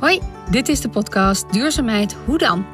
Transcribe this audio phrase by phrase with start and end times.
[0.00, 2.66] Hoi, dit is de podcast Duurzaamheid Hoe dan?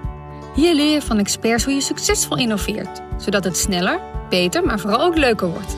[0.54, 5.00] Hier leer je van experts hoe je succesvol innoveert, zodat het sneller, beter, maar vooral
[5.00, 5.76] ook leuker wordt.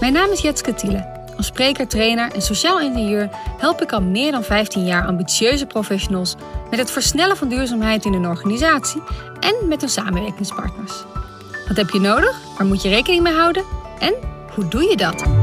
[0.00, 1.32] Mijn naam is Jetske Thiele.
[1.36, 3.28] Als spreker, trainer en sociaal ingenieur
[3.58, 6.34] help ik al meer dan 15 jaar ambitieuze professionals
[6.70, 9.02] met het versnellen van duurzaamheid in een organisatie
[9.40, 11.04] en met hun samenwerkingspartners.
[11.68, 12.40] Wat heb je nodig?
[12.58, 13.64] Waar moet je rekening mee houden?
[13.98, 14.14] En
[14.54, 15.41] hoe doe je dat?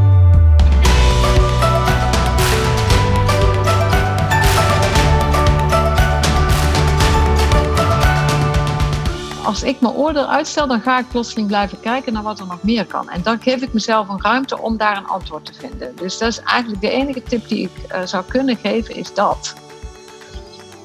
[9.50, 12.64] Als ik mijn oordeel uitstel, dan ga ik plotseling blijven kijken naar wat er nog
[12.64, 13.10] meer kan.
[13.10, 15.96] En dan geef ik mezelf een ruimte om daar een antwoord te vinden.
[15.96, 19.54] Dus dat is eigenlijk de enige tip die ik uh, zou kunnen geven, is dat.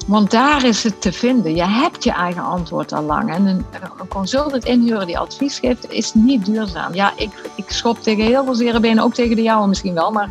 [0.07, 1.55] Want daar is het te vinden.
[1.55, 3.33] Je hebt je eigen antwoord al lang.
[3.33, 3.65] En een,
[3.99, 6.93] een consultant inhuren die advies geeft, is niet duurzaam.
[6.93, 10.11] Ja, ik, ik schop tegen heel veel zere benen, ook tegen de jouwe misschien wel.
[10.11, 10.29] Maar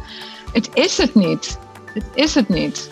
[0.52, 1.58] het is het niet.
[1.92, 2.90] Het is het niet.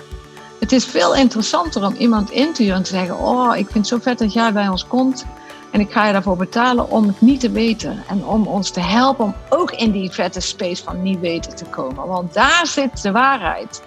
[0.62, 3.74] Het is veel interessanter om iemand in te huren en te zeggen: Oh, ik vind
[3.74, 5.26] het zo vet dat jij bij ons komt.
[5.72, 8.02] En ik ga je daarvoor betalen om het niet te weten.
[8.08, 11.64] En om ons te helpen om ook in die vette space van niet weten te
[11.64, 12.06] komen.
[12.06, 13.82] Want daar zit de waarheid.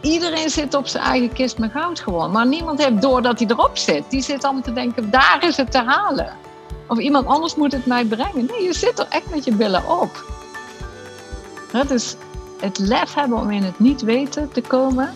[0.00, 2.30] Iedereen zit op zijn eigen kist met goud gewoon.
[2.30, 4.04] Maar niemand heeft door dat hij erop zit.
[4.08, 6.32] Die zit allemaal te denken: daar is het te halen.
[6.88, 8.46] Of iemand anders moet het mij brengen.
[8.46, 10.24] Nee, je zit er echt met je billen op.
[11.72, 12.16] Dat is
[12.60, 15.10] het lef hebben om in het niet weten te komen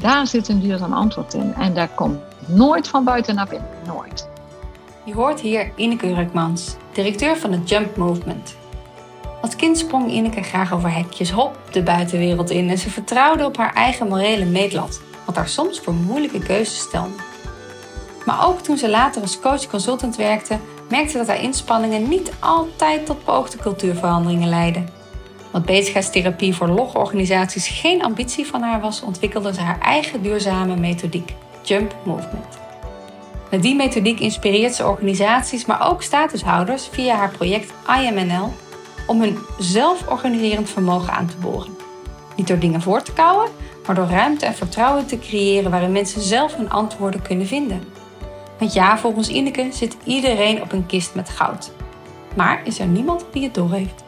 [0.00, 1.54] daar zit een duurzaam antwoord in.
[1.54, 3.68] En daar komt nooit van buiten naar binnen.
[3.86, 4.28] Nooit.
[5.06, 8.56] Je hoort hier Ineke Rukmans, directeur van het Jump Movement.
[9.42, 13.56] Als kind sprong Ineke graag over hekjes hop de buitenwereld in en ze vertrouwde op
[13.56, 17.14] haar eigen morele meetlat, wat haar soms voor moeilijke keuzes stelde.
[18.24, 23.24] Maar ook toen ze later als coach-consultant werkte, merkte dat haar inspanningen niet altijd tot
[23.24, 24.88] beoogde cultuurveranderingen leidden.
[25.50, 31.34] Want bezigheidstherapie voor logorganisaties geen ambitie van haar was, ontwikkelde ze haar eigen duurzame methodiek,
[31.62, 32.65] Jump Movement.
[33.50, 38.52] Met die methodiek inspireert ze organisaties, maar ook statushouders via haar project IMNL
[39.06, 41.76] om hun zelforganiserend vermogen aan te boren.
[42.36, 43.48] Niet door dingen voor te kouwen,
[43.86, 47.82] maar door ruimte en vertrouwen te creëren waarin mensen zelf hun antwoorden kunnen vinden.
[48.58, 51.72] Want ja, volgens Ineke zit iedereen op een kist met goud.
[52.34, 54.04] Maar is er niemand die het doorheeft?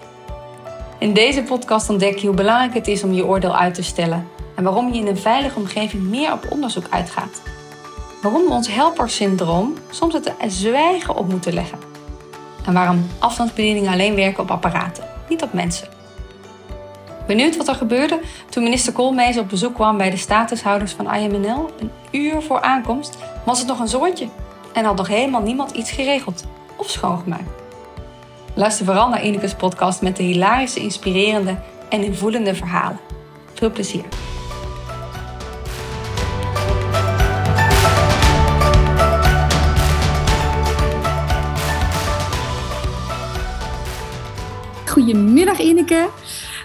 [0.99, 4.29] In deze podcast ontdek je hoe belangrijk het is om je oordeel uit te stellen
[4.55, 7.43] en waarom je in een veilige omgeving meer op onderzoek uitgaat.
[8.23, 11.79] Waarom we ons helpersyndroom soms het zwijgen op moeten leggen.
[12.67, 15.89] En waarom afstandsbedieningen alleen werken op apparaten, niet op mensen.
[17.27, 21.71] Benieuwd wat er gebeurde toen minister Koolmees op bezoek kwam bij de statushouders van IMNL?
[21.79, 24.29] Een uur voor aankomst was het nog een zooitje
[24.73, 26.45] en had nog helemaal niemand iets geregeld
[26.77, 27.51] of schoongemaakt.
[28.55, 31.59] Luister vooral naar Ineke's podcast met de hilarische, inspirerende
[31.89, 33.01] en invoelende verhalen.
[33.55, 34.05] Veel plezier!
[45.49, 46.11] Goedemiddag Ineke.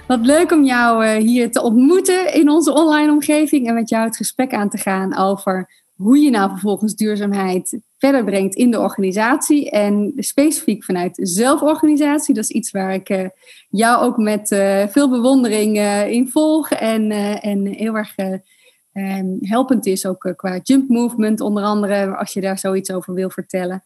[0.08, 4.04] Wat leuk om jou eh, hier te ontmoeten in onze online omgeving en met jou
[4.06, 8.80] het gesprek aan te gaan over hoe je nou vervolgens duurzaamheid verder brengt in de
[8.80, 9.70] organisatie.
[9.70, 12.34] En specifiek vanuit zelforganisatie.
[12.34, 13.28] Dat is iets waar ik uh,
[13.70, 15.78] jou ook met uh, veel bewondering
[16.10, 16.72] in volg.
[16.72, 17.12] En,
[17.42, 22.16] en heel erg um, helpend is ook qua jump movement onder andere.
[22.16, 23.84] Als je daar zoiets over wil vertellen.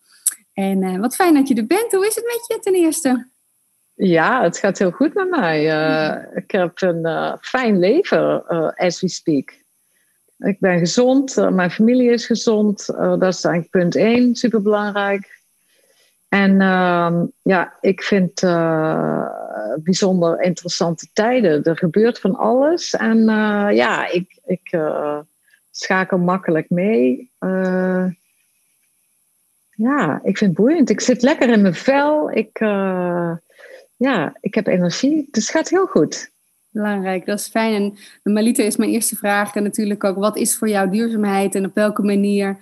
[0.53, 1.91] En wat fijn dat je er bent.
[1.91, 3.35] Hoe is het met je ten eerste?
[3.99, 5.63] Ja, het gaat heel goed met mij.
[6.35, 9.53] ik heb een fijn leven, as we speak.
[10.37, 12.85] Ik ben gezond, mijn familie is gezond.
[12.85, 15.41] Dat is eigenlijk punt één, superbelangrijk.
[16.29, 18.41] En uh, ja, ik vind
[19.83, 21.63] bijzonder interessante tijden.
[21.63, 22.95] Er gebeurt van alles.
[22.95, 23.23] En
[23.73, 24.79] ja, ik, ik
[25.71, 27.31] schakel makkelijk mee.
[29.71, 30.89] ja, ik vind het boeiend.
[30.89, 32.31] Ik zit lekker in mijn vel.
[32.31, 32.59] Ik,
[33.97, 35.27] ja, ik heb energie.
[35.31, 36.31] Dus het gaat heel goed.
[36.69, 37.97] Belangrijk, dat is fijn.
[38.23, 41.65] En Malita is mijn eerste vraag en natuurlijk ook, wat is voor jou duurzaamheid en
[41.65, 42.57] op welke manier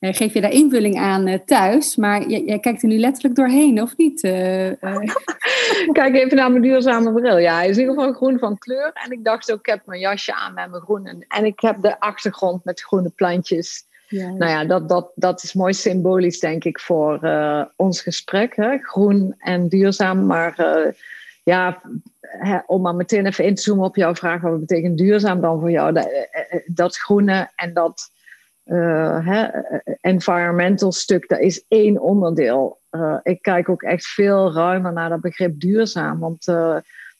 [0.00, 1.96] eh, geef je daar invulling aan eh, thuis?
[1.96, 4.24] Maar jij, kijkt er nu letterlijk doorheen, of niet?
[4.24, 4.70] Uh,
[5.92, 7.38] Kijk even naar mijn duurzame bril.
[7.38, 8.90] Ja, hij is in ieder geval groen van kleur.
[8.94, 11.24] En ik dacht ook, ik heb mijn jasje aan met mijn groen.
[11.28, 13.84] En, ik heb de achtergrond met groene plantjes.
[14.10, 17.20] Nou ja, dat, dat, dat is mooi symbolisch, denk ik, voor
[17.76, 18.56] ons gesprek.
[18.56, 18.78] Hè?
[18.78, 20.54] Groen en duurzaam, maar
[21.42, 21.82] ja,
[22.66, 25.70] om maar meteen even in te zoomen op jouw vraag, wat betekent duurzaam dan voor
[25.70, 25.92] jou?
[25.92, 28.10] Dat, eh, eh, eh, groene en dat
[28.64, 29.48] uh,
[30.00, 32.80] environmental stuk, dat is één onderdeel.
[33.22, 36.44] ik kijk ook echt veel ruimer naar dat begrip duurzaam, want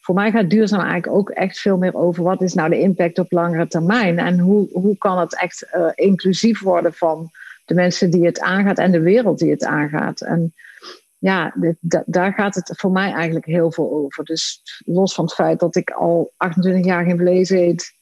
[0.01, 3.19] voor mij gaat duurzaam eigenlijk ook echt veel meer over wat is nou de impact
[3.19, 7.31] op langere termijn en hoe, hoe kan het echt uh, inclusief worden van
[7.65, 10.21] de mensen die het aangaat en de wereld die het aangaat.
[10.21, 10.55] En
[11.19, 11.55] ja,
[12.07, 14.25] daar gaat het voor mij eigenlijk heel veel over.
[14.25, 17.93] Dus los van het feit dat ik al 28 jaar geen vlees eet,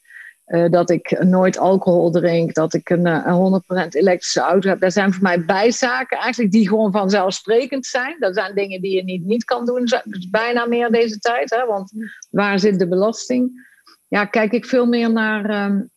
[0.49, 4.79] uh, dat ik nooit alcohol drink, dat ik een, eh, een 100% elektrische auto heb.
[4.79, 8.15] Dat zijn voor mij bijzaken eigenlijk die gewoon vanzelfsprekend zijn.
[8.19, 11.49] Dat zijn dingen die je niet, niet kan doen, dus bijna meer deze tijd.
[11.49, 11.65] Hè?
[11.65, 11.91] Want
[12.29, 13.67] waar zit de belasting?
[14.07, 15.89] Ja, kijk ik veel meer naar um,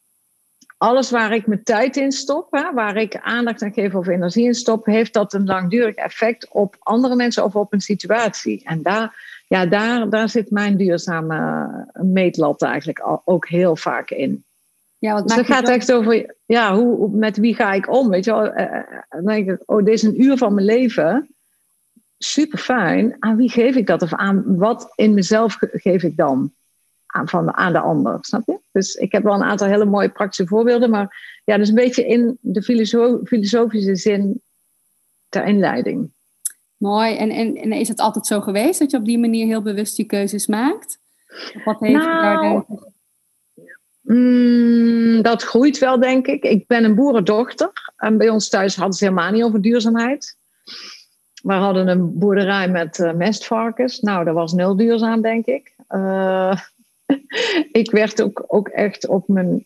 [0.83, 4.45] alles waar ik mijn tijd in stop, hè, waar ik aandacht aan geef of energie
[4.45, 8.65] in stop, heeft dat een langdurig effect op andere mensen of op een situatie.
[8.65, 14.45] En daar, ja, daar, daar zit mijn duurzame meetlat eigenlijk ook heel vaak in.
[14.99, 18.09] Ja, want dus het gaat echt over, ja, hoe, met wie ga ik om?
[18.09, 20.67] Weet je wel, eh, eh, dan denk ik, oh, dit is een uur van mijn
[20.67, 21.35] leven.
[22.19, 23.17] Super fijn.
[23.19, 24.03] Aan wie geef ik dat?
[24.03, 26.53] Of aan wat in mezelf geef ik dan?
[27.13, 28.59] aan, van, aan de ander, snap je?
[28.71, 32.07] Dus ik heb wel een aantal hele mooie praktische voorbeelden, maar ja, dus een beetje
[32.07, 32.63] in de
[33.25, 34.43] filosofische zin
[35.29, 36.11] ter inleiding.
[36.83, 37.17] Mooi.
[37.17, 39.97] En, en, en is het altijd zo geweest dat je op die manier heel bewust
[39.97, 40.99] je keuzes maakt?
[41.65, 42.65] wat heeft nou, daar
[44.03, 46.43] mm, dat groeit wel, denk ik.
[46.43, 47.71] Ik ben een boerendochter.
[47.97, 50.37] En bij ons thuis hadden ze helemaal niet over duurzaamheid.
[51.43, 54.01] We hadden een boerderij met uh, mestvarkens.
[54.01, 55.75] Nou, dat was nul duurzaam, denk ik.
[55.89, 56.57] Uh,
[57.83, 59.65] ik werd ook, ook echt op mijn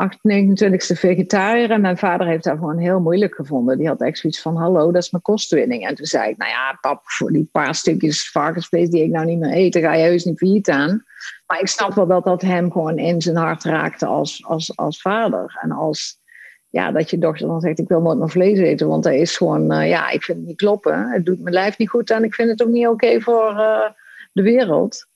[0.00, 1.70] 29ste vegetariër.
[1.70, 3.78] En mijn vader heeft dat gewoon heel moeilijk gevonden.
[3.78, 5.86] Die had echt zoiets van: Hallo, dat is mijn kostwinning.
[5.86, 9.26] En toen zei ik: Nou ja, pap, voor die paar stukjes varkensvlees die ik nou
[9.26, 11.04] niet meer eet, ga je heus niet failliet aan.
[11.46, 15.00] Maar ik snap wel dat dat hem gewoon in zijn hart raakte als, als, als
[15.00, 15.58] vader.
[15.62, 16.20] En als.
[16.68, 19.36] Ja, dat je dochter dan zegt: Ik wil nooit meer vlees eten, want dat is
[19.36, 21.10] gewoon, uh, ja, ik vind het niet kloppen.
[21.10, 23.90] Het doet mijn lijf niet goed en ik vind het ook niet oké voor uh,
[24.32, 25.10] de wereld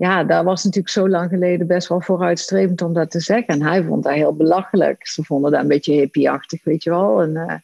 [0.00, 3.46] ja, daar was natuurlijk zo lang geleden best wel vooruitstrevend om dat te zeggen.
[3.46, 5.06] En hij vond dat heel belachelijk.
[5.06, 7.22] Ze vonden dat een beetje hippieachtig, weet je wel.
[7.22, 7.54] En, uh,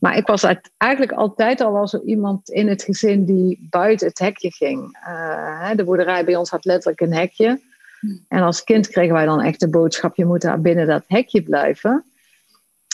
[0.00, 0.46] maar ik was
[0.76, 4.98] eigenlijk altijd al wel zo iemand in het gezin die buiten het hekje ging.
[5.08, 7.60] Uh, de boerderij bij ons had letterlijk een hekje.
[8.28, 11.42] En als kind kregen wij dan echt de boodschap: je moet daar binnen dat hekje
[11.42, 12.04] blijven.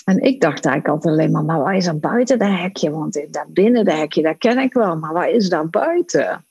[0.05, 2.91] En ik dacht eigenlijk altijd alleen maar: maar wat is er buiten dat hekje?
[2.91, 4.97] Want daar binnen dat hekje, dat ken ik wel.
[4.97, 6.45] Maar wat is daar buiten?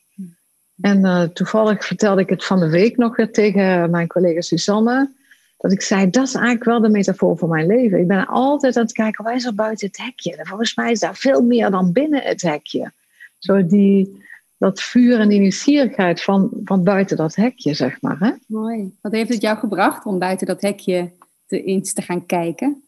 [0.81, 5.11] En uh, toevallig vertelde ik het van de week nog weer tegen mijn collega Susanne.
[5.57, 7.99] Dat ik zei, dat is eigenlijk wel de metafoor voor mijn leven.
[7.99, 10.35] Ik ben altijd aan het kijken, waar is er buiten het hekje?
[10.35, 12.91] En volgens mij is daar veel meer dan binnen het hekje.
[13.37, 14.23] Zo die,
[14.57, 18.19] dat vuur en die nieuwsgierigheid van, van buiten dat hekje, zeg maar.
[18.19, 18.31] Hè?
[18.47, 18.95] Mooi.
[19.01, 21.11] Wat heeft het jou gebracht om buiten dat hekje
[21.45, 22.83] te, eens te gaan kijken?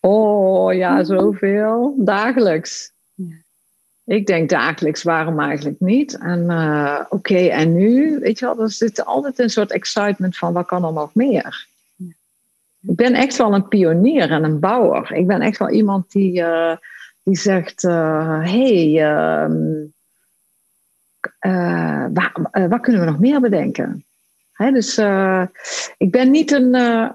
[0.00, 1.94] Oh ja, zoveel.
[1.98, 2.92] Dagelijks.
[4.08, 6.18] Ik denk dagelijks, waarom eigenlijk niet?
[6.18, 8.18] En uh, oké, okay, en nu?
[8.18, 11.66] Weet je wel, er zit altijd een soort excitement van, wat kan er nog meer?
[12.80, 15.12] Ik ben echt wel een pionier en een bouwer.
[15.12, 16.76] Ik ben echt wel iemand die, uh,
[17.22, 18.92] die zegt, uh, hey,
[22.68, 24.04] wat kunnen we nog meer bedenken?
[24.52, 24.98] Hè, dus
[25.96, 27.10] ik ben niet een eh,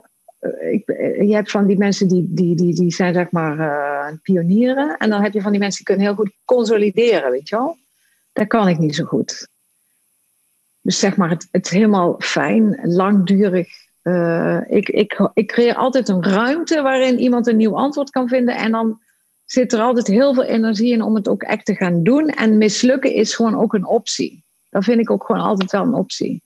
[0.71, 4.17] ik, eh, je hebt van die mensen die, die, die, die zijn zeg maar uh,
[4.21, 4.97] pionieren.
[4.97, 7.77] En dan heb je van die mensen die kunnen heel goed consolideren, weet je wel.
[8.33, 9.47] Dat kan ik niet zo goed.
[10.81, 13.67] Dus zeg maar het, het helemaal fijn, langdurig.
[14.67, 18.55] Ik, ik, ik creëer altijd een ruimte waarin iemand een nieuw antwoord kan vinden.
[18.55, 19.01] En dan
[19.45, 22.29] zit er altijd heel veel energie in om het ook echt te gaan doen.
[22.29, 24.43] En mislukken is gewoon ook een optie.
[24.69, 26.43] Dat vind ik ook gewoon altijd wel een optie.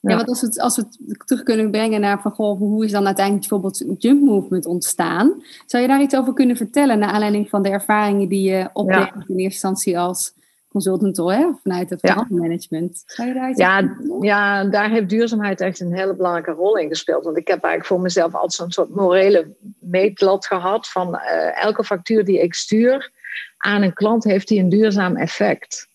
[0.00, 0.10] Ja, ja.
[0.10, 2.84] Ja, want als we, het, als we het terug kunnen brengen naar van goh, hoe
[2.84, 5.42] is dan uiteindelijk bijvoorbeeld Jump Movement ontstaan?
[5.66, 9.12] Zou je daar iets over kunnen vertellen naar aanleiding van de ervaringen die je opdeed
[9.14, 10.36] in eerste instantie als
[10.68, 11.50] consultant hè?
[11.62, 13.02] vanuit het verandermanagement?
[13.06, 16.88] Zou je daar iets ja, ja, daar heeft duurzaamheid echt een hele belangrijke rol in
[16.88, 17.24] gespeeld.
[17.24, 21.84] Want ik heb eigenlijk voor mezelf altijd zo'n soort morele meetlat gehad van uh, elke
[21.84, 23.12] factuur die ik stuur
[23.58, 25.88] aan een klant heeft die een duurzaam effect.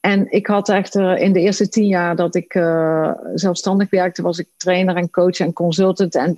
[0.00, 4.22] En ik had echt uh, in de eerste tien jaar dat ik uh, zelfstandig werkte,
[4.22, 6.14] was ik trainer en coach en consultant.
[6.14, 6.34] En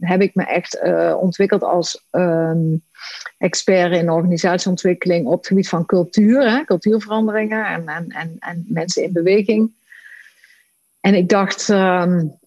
[0.00, 2.82] heb ik me echt uh, ontwikkeld als um,
[3.38, 9.02] expert in organisatieontwikkeling op het gebied van cultuur, hè, cultuurveranderingen en, en, en, en, mensen
[9.02, 9.72] in beweging.
[11.00, 12.38] En ik dacht, um,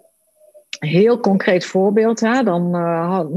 [0.80, 2.70] heel concreet voorbeeld, hè, dan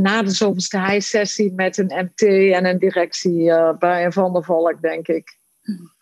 [0.03, 4.81] na de zoveelste high-sessie met een MT en een directie bij een Van der Valk,
[4.81, 5.39] denk ik.
[5.63, 5.95] Hmm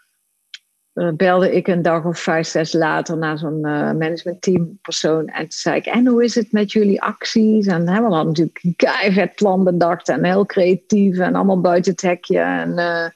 [0.94, 5.26] uh, belde ik een dag of vijf, zes later naar zo'n uh, managementteampersoon.
[5.26, 7.66] En toen zei ik, en hoe is het met jullie acties?
[7.66, 11.92] En hè, we hadden natuurlijk een keihard plan bedacht en heel creatief en allemaal buiten
[11.96, 12.30] het.
[12.30, 13.06] En, uh,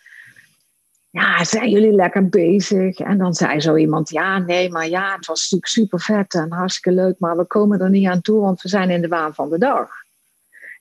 [1.10, 2.98] ja, zijn jullie lekker bezig?
[2.98, 6.52] En dan zei zo iemand, ja, nee, maar ja, het was natuurlijk super vet en
[6.52, 9.34] hartstikke leuk, maar we komen er niet aan toe, want we zijn in de waan
[9.34, 9.90] van de dag.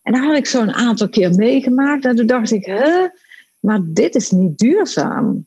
[0.03, 3.07] En dat had ik zo een aantal keer meegemaakt en toen dacht ik, hè,
[3.59, 5.46] maar dit is niet duurzaam.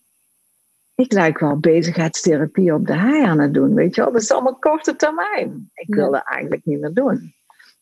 [1.00, 4.12] Ik lijk wel bezigheidstherapie op de hei aan het doen, weet je wel.
[4.12, 5.70] Dat is allemaal korte termijn.
[5.74, 7.34] Ik wil dat eigenlijk niet meer doen.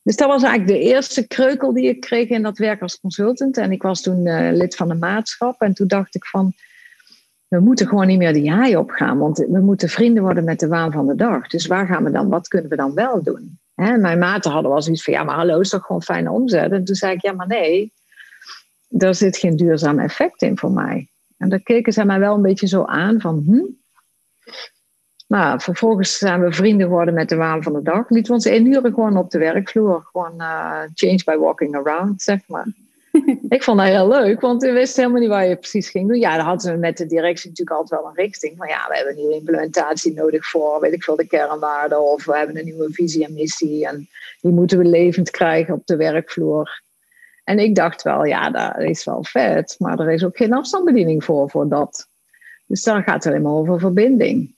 [0.03, 3.57] Dus dat was eigenlijk de eerste kreukel die ik kreeg in dat werk als consultant.
[3.57, 5.61] En ik was toen uh, lid van de maatschap.
[5.61, 6.53] En toen dacht ik van,
[7.49, 9.19] we moeten gewoon niet meer die haai opgaan.
[9.19, 11.47] Want we moeten vrienden worden met de waan van de dag.
[11.47, 13.59] Dus waar gaan we dan, wat kunnen we dan wel doen?
[13.75, 13.97] Hè?
[13.97, 16.73] Mijn maten hadden wel zoiets van, ja maar hallo, is toch gewoon fijne omzet?
[16.73, 17.93] En toen zei ik, ja maar nee,
[18.89, 21.09] daar zit geen duurzaam effect in voor mij.
[21.39, 23.65] En daar keken ze mij wel een beetje zo aan van, hm?
[25.29, 28.11] Nou, vervolgens zijn we vrienden geworden met de waan van de dag.
[28.11, 30.09] Lieten we ons één uur gewoon op de werkvloer.
[30.13, 32.67] Gewoon uh, change by walking around, zeg maar.
[33.49, 36.19] ik vond dat heel leuk, want we wisten helemaal niet waar je precies ging doen.
[36.19, 38.57] Ja, dan hadden we met de directie natuurlijk altijd wel een richting.
[38.57, 42.03] Van ja, we hebben een nieuwe implementatie nodig voor, weet ik veel, de kernwaarden.
[42.13, 43.87] Of we hebben een nieuwe visie en missie.
[43.87, 44.09] En
[44.41, 46.83] die moeten we levend krijgen op de werkvloer.
[47.49, 49.77] En ik dacht wel, ja, dat is wel vet.
[49.79, 52.09] Maar er is ook geen afstandsbediening voor, voor dat.
[52.67, 54.55] Dus daar gaat het alleen maar over verbinding.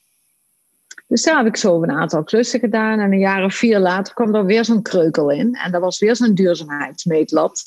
[1.07, 2.99] Dus daar heb ik zo een aantal klussen gedaan.
[2.99, 5.55] En een jaar of vier later kwam er weer zo'n kreukel in.
[5.55, 7.63] En dat was weer zo'n duurzaamheidsmeetlat.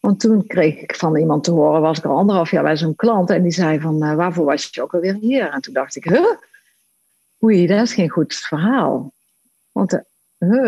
[0.00, 2.96] Want toen kreeg ik van iemand te horen, was ik al anderhalf jaar bij zo'n
[2.96, 3.30] klant.
[3.30, 5.50] En die zei van, uh, waarvoor was je ook alweer hier?
[5.50, 6.36] En toen dacht ik, huh?
[7.42, 9.12] Oei, dat is geen goed verhaal.
[9.72, 10.02] Want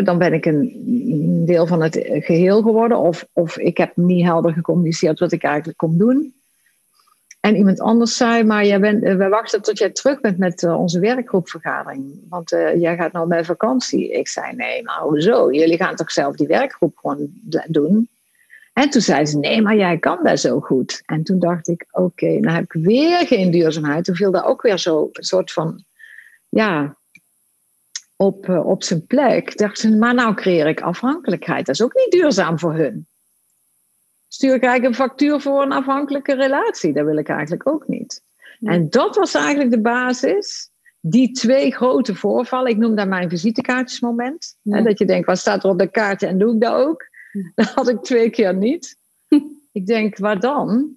[0.03, 2.97] dan ben ik een deel van het geheel geworden.
[2.97, 6.35] Of, of ik heb niet helder gecommuniceerd wat ik eigenlijk kom doen.
[7.39, 10.63] En iemand anders zei, maar jij bent, uh, we wachten tot jij terug bent met
[10.63, 12.19] onze werkgroepvergadering.
[12.29, 14.11] Want jij gaat nou bij vakantie.
[14.11, 15.51] Ik zei, nee, maar hoezo?
[15.51, 17.29] Jullie gaan toch zelf die werkgroep gewoon
[17.67, 18.09] doen?
[18.77, 21.01] En toen zei ze, nee, maar jij kan dat zo goed.
[21.05, 24.03] En toen dacht ik, oké, nou heb ik weer geen duurzaamheid.
[24.03, 25.83] Toen viel dat ook weer zo een soort van,
[26.49, 26.95] ja,
[28.17, 29.57] op, uh, op zijn plek.
[29.57, 31.65] Dacht ze, maar nou creëer ik afhankelijkheid.
[31.65, 33.07] Dat is ook niet duurzaam voor hun.
[34.27, 36.93] Stuur ik eigenlijk een factuur voor een afhankelijke relatie?
[36.93, 38.21] Dat wil ik eigenlijk ook niet.
[38.59, 40.69] En dat was eigenlijk de basis.
[40.99, 44.57] Die twee grote voorvallen, ik noem dat mijn visitekaartjesmoment.
[44.61, 44.81] Ja.
[44.81, 47.05] dat je denkt, wat staat er op de kaartje en doe ik dat ook?
[47.55, 48.97] Dat had ik twee keer niet.
[49.71, 50.95] ik denk, waar dan?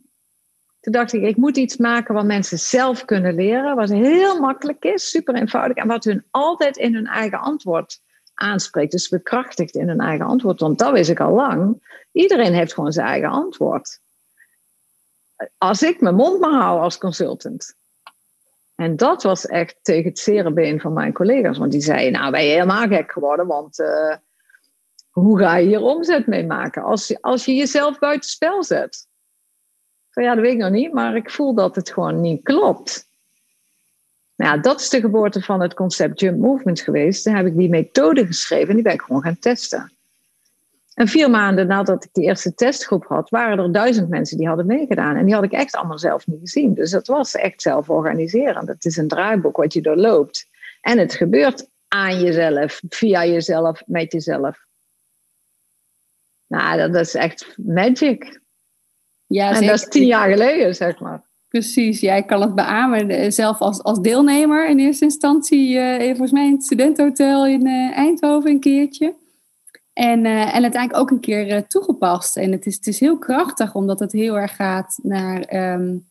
[0.80, 4.84] Toen dacht ik, ik moet iets maken wat mensen zelf kunnen leren, wat heel makkelijk
[4.84, 8.00] is, super eenvoudig en wat hun altijd in hun eigen antwoord
[8.34, 8.92] aanspreekt.
[8.92, 11.88] Dus bekrachtigt in hun eigen antwoord, want dat wist ik al lang.
[12.12, 14.00] Iedereen heeft gewoon zijn eigen antwoord.
[15.58, 17.74] Als ik mijn mond maar hou als consultant.
[18.74, 22.30] En dat was echt tegen het zere been van mijn collega's, want die zeiden, nou
[22.30, 23.78] ben je helemaal gek geworden, want...
[23.78, 24.14] Uh,
[25.10, 29.08] hoe ga je hier omzet mee maken als als je jezelf buitenspel zet?
[30.12, 33.08] Ja, dat weet ik nog niet, maar ik voel dat het gewoon niet klopt.
[34.36, 37.24] Nou dat is de geboorte van het concept Jump Movement geweest.
[37.24, 39.92] Toen heb ik die methode geschreven en die ben ik gewoon gaan testen.
[40.94, 44.66] En vier maanden nadat ik die eerste testgroep had, waren er duizend mensen die hadden
[44.66, 45.16] meegedaan.
[45.16, 46.74] En die had ik echt allemaal zelf niet gezien.
[46.74, 48.66] Dus dat was echt zelf organiseren.
[48.66, 50.48] Het is een draaiboek wat je doorloopt.
[50.80, 54.64] En het gebeurt aan jezelf, via jezelf, met jezelf.
[56.46, 58.40] Nou, dat is echt magic.
[59.30, 61.22] Ja, en dat is tien jaar geleden, zeg maar.
[61.48, 63.32] Precies, jij kan het beamen.
[63.32, 67.96] Zelf als, als deelnemer in eerste instantie, uh, volgens mij in het studentenhotel in uh,
[67.96, 69.14] Eindhoven een keertje.
[69.92, 72.36] En, uh, en uiteindelijk ook een keer toegepast.
[72.36, 76.08] En het is, het is heel krachtig, omdat het heel erg gaat naar um,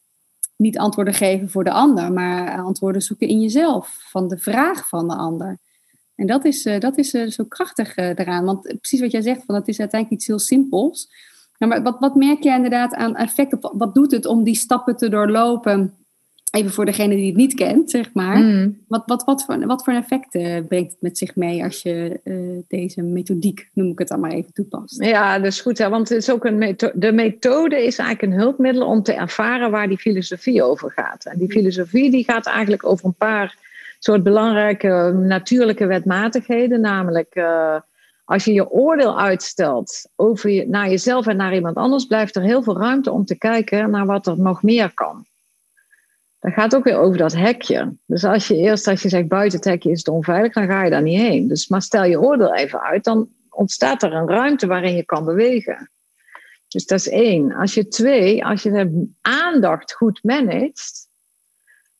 [0.55, 5.07] niet antwoorden geven voor de ander, maar antwoorden zoeken in jezelf, van de vraag van
[5.07, 5.57] de ander.
[6.15, 8.45] En dat is, dat is zo krachtig eraan.
[8.45, 11.09] Want precies wat jij zegt, van, het is uiteindelijk iets heel simpels.
[11.67, 13.53] Maar wat, wat merk jij inderdaad aan effect?
[13.53, 15.93] Op, wat doet het om die stappen te doorlopen?
[16.51, 18.37] Even voor degene die het niet kent, zeg maar.
[18.37, 18.77] Mm.
[18.87, 22.19] Wat, wat, wat, voor, wat voor effecten brengt het met zich mee als je
[22.67, 25.03] deze methodiek, noem ik het dan maar even, toepast?
[25.03, 25.77] Ja, dat is goed.
[25.77, 25.89] Hè?
[25.89, 29.71] Want het is ook een methode, de methode is eigenlijk een hulpmiddel om te ervaren
[29.71, 31.25] waar die filosofie over gaat.
[31.25, 33.57] En die filosofie die gaat eigenlijk over een paar
[33.99, 36.81] soort belangrijke natuurlijke wetmatigheden.
[36.81, 37.75] Namelijk, uh,
[38.29, 42.41] als je je oordeel uitstelt over je, naar jezelf en naar iemand anders, blijft er
[42.41, 45.25] heel veel ruimte om te kijken naar wat er nog meer kan.
[46.39, 47.95] Dat gaat ook weer over dat hekje.
[48.05, 50.83] Dus als je eerst als je zegt buiten het hekje is het onveilig, dan ga
[50.83, 51.47] je daar niet heen.
[51.47, 55.25] Dus, maar stel je oordeel even uit, dan ontstaat er een ruimte waarin je kan
[55.25, 55.91] bewegen.
[56.67, 57.53] Dus dat is één.
[57.53, 61.07] Als je twee, als je de aandacht goed managt,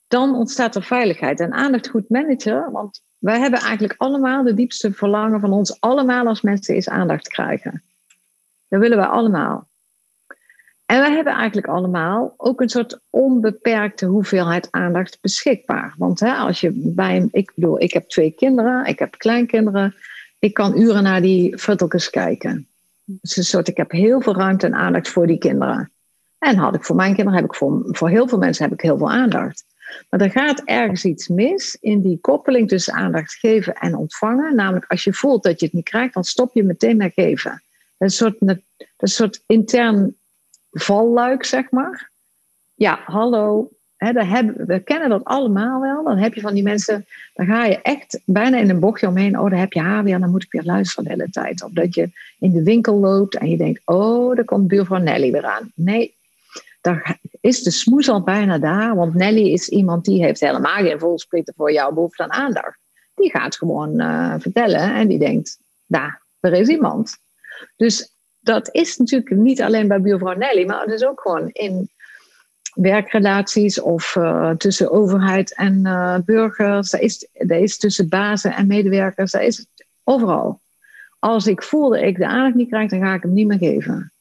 [0.08, 1.40] dan ontstaat er veiligheid.
[1.40, 6.28] En aandacht goed managen, want wij hebben eigenlijk allemaal de diepste verlangen van ons allemaal
[6.28, 7.84] als mensen is aandacht krijgen.
[8.68, 9.68] Dat willen wij allemaal.
[10.86, 15.94] En we hebben eigenlijk allemaal ook een soort onbeperkte hoeveelheid aandacht beschikbaar.
[15.98, 19.96] Want hè, als je bij ik bedoel, ik heb twee kinderen, ik heb kleinkinderen.
[20.40, 22.68] Ik kan uren naar die futtelkes kijken.
[23.06, 25.92] Dus een soort, ik heb heel veel ruimte en aandacht voor die kinderen.
[26.38, 28.82] En had ik voor mijn kinderen, heb ik voor, voor heel veel mensen heb ik
[28.82, 29.66] heel veel aandacht.
[30.10, 34.56] Maar er gaat ergens iets mis in die koppeling tussen aandacht geven en ontvangen.
[34.56, 37.64] Namelijk als je voelt dat je het niet krijgt, dan stop je meteen met geven.
[37.98, 38.62] Een soort, een
[38.98, 40.16] soort intern
[40.72, 42.10] valluik, zeg maar.
[42.76, 43.70] Ja, hallo.
[43.98, 46.04] hebben, we kennen dat allemaal wel.
[46.04, 49.40] Dan heb je van die mensen, dan ga je echt bijna in een bochtje omheen.
[49.40, 51.64] Oh, dan heb je haar weer, dan moet ik weer luisteren de hele tijd.
[51.64, 55.32] Of dat je in de winkel loopt en je denkt, oh, daar komt buurvrouw Nelly
[55.32, 55.72] weer aan.
[55.76, 56.16] Nee,
[56.82, 58.96] daar is de smoes al bijna daar.
[58.96, 62.80] Want Nelly is iemand die heeft helemaal geen volsprieten voor jouw behoefte aan aandacht.
[63.16, 67.18] Die gaat gewoon uh, vertellen en die denkt, daar, er is iemand.
[67.76, 71.90] Dus dat is natuurlijk niet alleen bij buurvrouw Nelly, maar het is ook gewoon in
[72.74, 76.90] werkrelaties of uh, tussen overheid en uh, burgers.
[76.90, 79.32] Dat is, dat is tussen bazen en medewerkers.
[79.32, 79.66] Dat is
[80.04, 80.62] overal.
[81.20, 83.58] Als ik voel dat ik de aandacht niet krijg, dan ga ik hem niet meer
[83.58, 84.12] geven.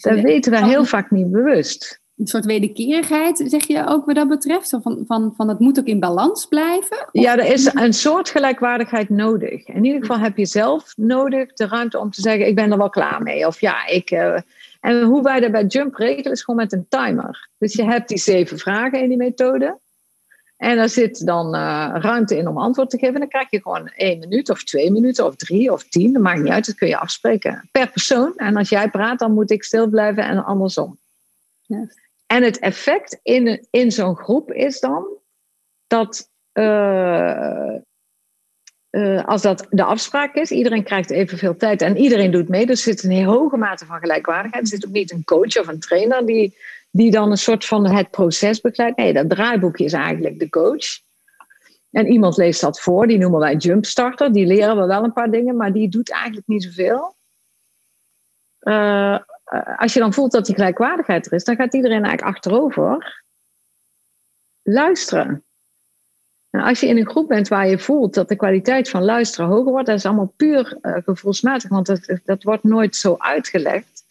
[0.00, 4.28] Dat weten wij heel vaak niet bewust een soort wederkerigheid, zeg je ook wat dat
[4.28, 4.76] betreft?
[4.82, 7.08] Van, van, van het moet ook in balans blijven?
[7.12, 9.66] Ja, er is een soort gelijkwaardigheid nodig.
[9.66, 12.78] In ieder geval heb je zelf nodig de ruimte om te zeggen: ik ben er
[12.78, 13.46] wel klaar mee.
[13.46, 14.10] Of ja, ik.
[14.10, 14.38] Uh,
[14.80, 17.48] en hoe wij dat bij Jump regelen is gewoon met een timer.
[17.58, 19.78] Dus je hebt die zeven vragen in die methode.
[20.56, 23.20] En daar zit dan uh, ruimte in om antwoord te geven.
[23.20, 26.12] Dan krijg je gewoon één minuut of twee minuten of drie of tien.
[26.12, 28.32] Dat maakt niet uit, dat kun je afspreken per persoon.
[28.36, 30.98] En als jij praat, dan moet ik stil blijven en andersom.
[31.60, 31.86] Ja.
[32.26, 35.06] En het effect in, in zo'n groep is dan
[35.86, 37.74] dat uh,
[38.90, 42.66] uh, als dat de afspraak is, iedereen krijgt evenveel tijd en iedereen doet mee.
[42.66, 44.62] Dus er zit een hoge mate van gelijkwaardigheid.
[44.62, 46.56] Er zit ook niet een coach of een trainer die,
[46.90, 48.96] die dan een soort van het proces begeleidt.
[48.96, 51.04] Nee, dat draaiboekje is eigenlijk de coach.
[51.90, 54.32] En iemand leest dat voor, die noemen wij jumpstarter.
[54.32, 57.16] Die leren we wel een paar dingen, maar die doet eigenlijk niet zoveel.
[58.58, 59.18] Eh,
[59.76, 63.24] als je dan voelt dat die gelijkwaardigheid er is, dan gaat iedereen eigenlijk achterover
[64.62, 65.44] luisteren.
[66.50, 69.50] En als je in een groep bent waar je voelt dat de kwaliteit van luisteren
[69.50, 74.04] hoger wordt, dat is allemaal puur uh, gevoelsmatig, want dat, dat wordt nooit zo uitgelegd.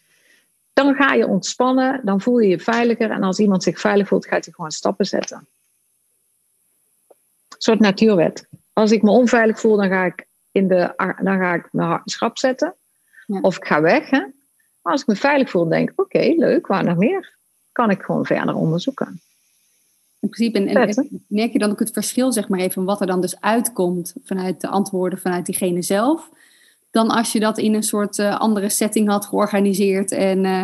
[0.73, 4.27] Dan ga je ontspannen, dan voel je je veiliger en als iemand zich veilig voelt,
[4.27, 5.47] gaat hij gewoon stappen zetten.
[7.07, 8.47] Een soort natuurwet.
[8.73, 12.37] Als ik me onveilig voel, dan ga ik, in de, dan ga ik mijn schap
[12.37, 12.75] zetten.
[13.25, 13.39] Ja.
[13.39, 14.09] Of ik ga weg.
[14.09, 14.23] Hè?
[14.85, 17.37] Maar als ik me veilig voel, denk ik, oké, leuk, waar nog meer?
[17.71, 19.21] Kan ik gewoon verder onderzoeken.
[20.19, 23.21] In principe, en, merk je dan ook het verschil, zeg maar even, wat er dan
[23.21, 26.29] dus uitkomt vanuit de antwoorden vanuit diegene zelf,
[26.91, 30.63] dan als je dat in een soort uh, andere setting had georganiseerd en uh,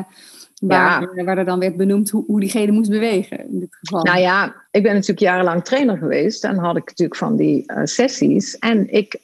[0.59, 1.23] waar, ja.
[1.23, 4.03] waar er dan werd benoemd hoe, hoe, diegene moest bewegen in dit geval.
[4.03, 7.81] Nou ja, ik ben natuurlijk jarenlang trainer geweest en had ik natuurlijk van die uh,
[7.83, 9.19] sessies en ik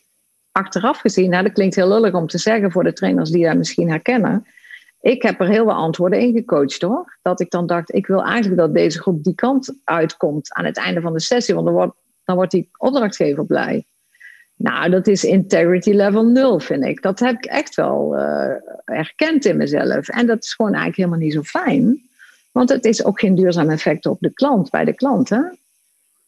[0.52, 3.58] achteraf gezien, nou dat klinkt heel lullig om te zeggen voor de trainers die dat
[3.58, 4.46] misschien herkennen,
[5.08, 7.18] ik heb er heel veel antwoorden in gecoacht hoor.
[7.22, 10.78] Dat ik dan dacht, ik wil eigenlijk dat deze groep die kant uitkomt aan het
[10.78, 13.86] einde van de sessie, want dan wordt, dan wordt die opdrachtgever blij.
[14.56, 17.02] Nou, dat is integrity level 0, vind ik.
[17.02, 18.52] Dat heb ik echt wel uh,
[18.86, 20.10] erkend in mezelf.
[20.10, 22.02] En dat is gewoon eigenlijk helemaal niet zo fijn.
[22.52, 25.30] Want het is ook geen duurzaam effect op de klant, bij de klant.
[25.30, 25.42] Hè?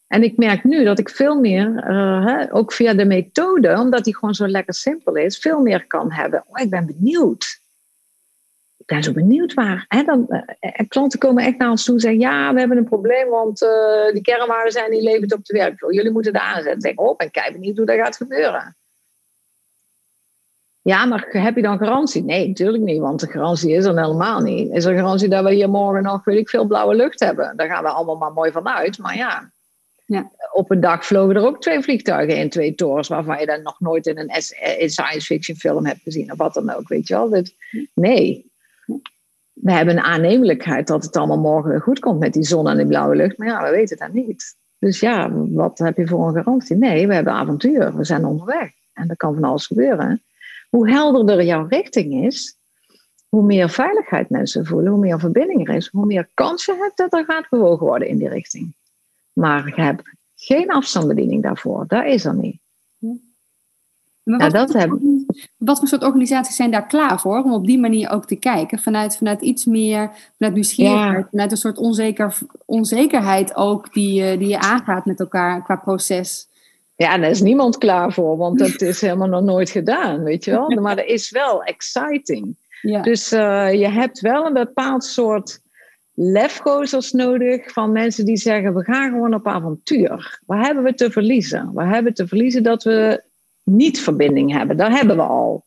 [0.08, 4.04] En ik merk nu dat ik veel meer, uh, hè, ook via de methode, omdat
[4.04, 6.44] die gewoon zo lekker simpel is, veel meer kan hebben.
[6.48, 7.62] Oh, ik ben benieuwd
[8.90, 9.86] ben zo benieuwd waar.
[9.88, 12.84] Hè, dan, uh, klanten komen echt naar ons toe en zeggen: Ja, we hebben een
[12.84, 15.94] probleem, want uh, die kernwaarden zijn niet levend op de werkvloer.
[15.94, 16.82] Jullie moeten daar aanzetten.
[16.82, 18.76] Zeg, oh, ben kijk benieuwd hoe dat gaat gebeuren.
[20.82, 22.24] Ja, maar heb je dan garantie?
[22.24, 24.72] Nee, natuurlijk niet, want de garantie is er helemaal niet.
[24.72, 27.54] Is er garantie dat we hier morgen nog, weet ik veel, blauwe lucht hebben?
[27.56, 28.98] Daar gaan we allemaal maar mooi van uit.
[28.98, 29.52] Maar ja,
[30.06, 30.32] ja.
[30.52, 33.80] op een dag vlogen er ook twee vliegtuigen in, twee torens, waarvan je dat nog
[33.80, 34.42] nooit in een,
[34.90, 37.44] science fiction film hebt gezien, of wat dan ook, weet je wel.
[37.94, 38.49] nee,
[39.62, 42.88] we hebben een aannemelijkheid dat het allemaal morgen goed komt met die zon en die
[42.88, 43.38] blauwe lucht.
[43.38, 44.58] Maar ja, we weten dat niet.
[44.80, 46.76] Dus ja, wat heb je voor een garantie?
[46.76, 47.98] Nee, we hebben avontuur.
[47.98, 48.72] We zijn onderweg.
[48.94, 50.24] En er kan van alles gebeuren.
[50.70, 52.58] Hoe helderder jouw richting is,
[53.30, 56.98] hoe meer veiligheid mensen voelen, hoe meer verbinding er is, hoe meer kans je hebt
[56.98, 58.74] dat er gaat bewogen worden in die richting.
[59.34, 60.02] Maar je hebt
[60.36, 61.84] geen afstandsbediening daarvoor.
[61.88, 62.60] Dat is er niet.
[64.38, 64.88] Maar wat, dat
[65.58, 68.80] wat voor soort organisaties zijn daar klaar voor om op die manier ook te kijken?
[68.80, 74.60] Vanuit, vanuit iets meer, vanuit nieuwsgierigheid, vanuit een soort onzeker, onzekerheid ook die, die je
[74.60, 76.48] aangaat met elkaar qua proces.
[76.96, 80.52] Ja, daar is niemand klaar voor, want dat is helemaal nog nooit gedaan, weet je
[80.52, 80.70] wel.
[80.82, 82.56] Maar dat is wel exciting.
[82.82, 83.02] Ja.
[83.02, 85.60] Dus uh, je hebt wel een bepaald soort
[86.14, 90.40] lefgozers nodig van mensen die zeggen: we gaan gewoon op avontuur.
[90.46, 91.74] Waar hebben we te verliezen?
[91.74, 93.24] Waar hebben we te verliezen dat we
[93.70, 94.78] niet verbinding hebben?
[94.78, 95.64] Daar hebben we al.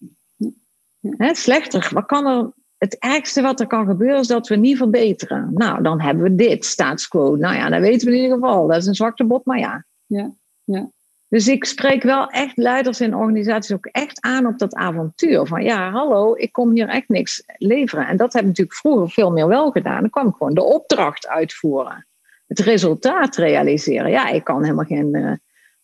[1.01, 4.77] Hè, slechter, wat kan er, het ergste wat er kan gebeuren is dat we niet
[4.77, 5.51] verbeteren.
[5.55, 7.37] Nou, dan hebben we dit, status quo.
[7.37, 8.67] Nou ja, dan weten we in ieder geval.
[8.67, 9.85] Dat is een zwakte bot, maar ja.
[10.07, 10.31] Ja,
[10.65, 10.91] ja.
[11.33, 15.47] Dus ik spreek wel echt leiders in organisaties ook echt aan op dat avontuur.
[15.47, 18.07] Van ja, hallo, ik kom hier echt niks leveren.
[18.07, 20.01] En dat heb ik natuurlijk vroeger veel meer wel gedaan.
[20.01, 22.07] Dan kwam ik gewoon de opdracht uitvoeren.
[22.47, 24.11] Het resultaat realiseren.
[24.11, 25.33] Ja, ik kan helemaal geen uh,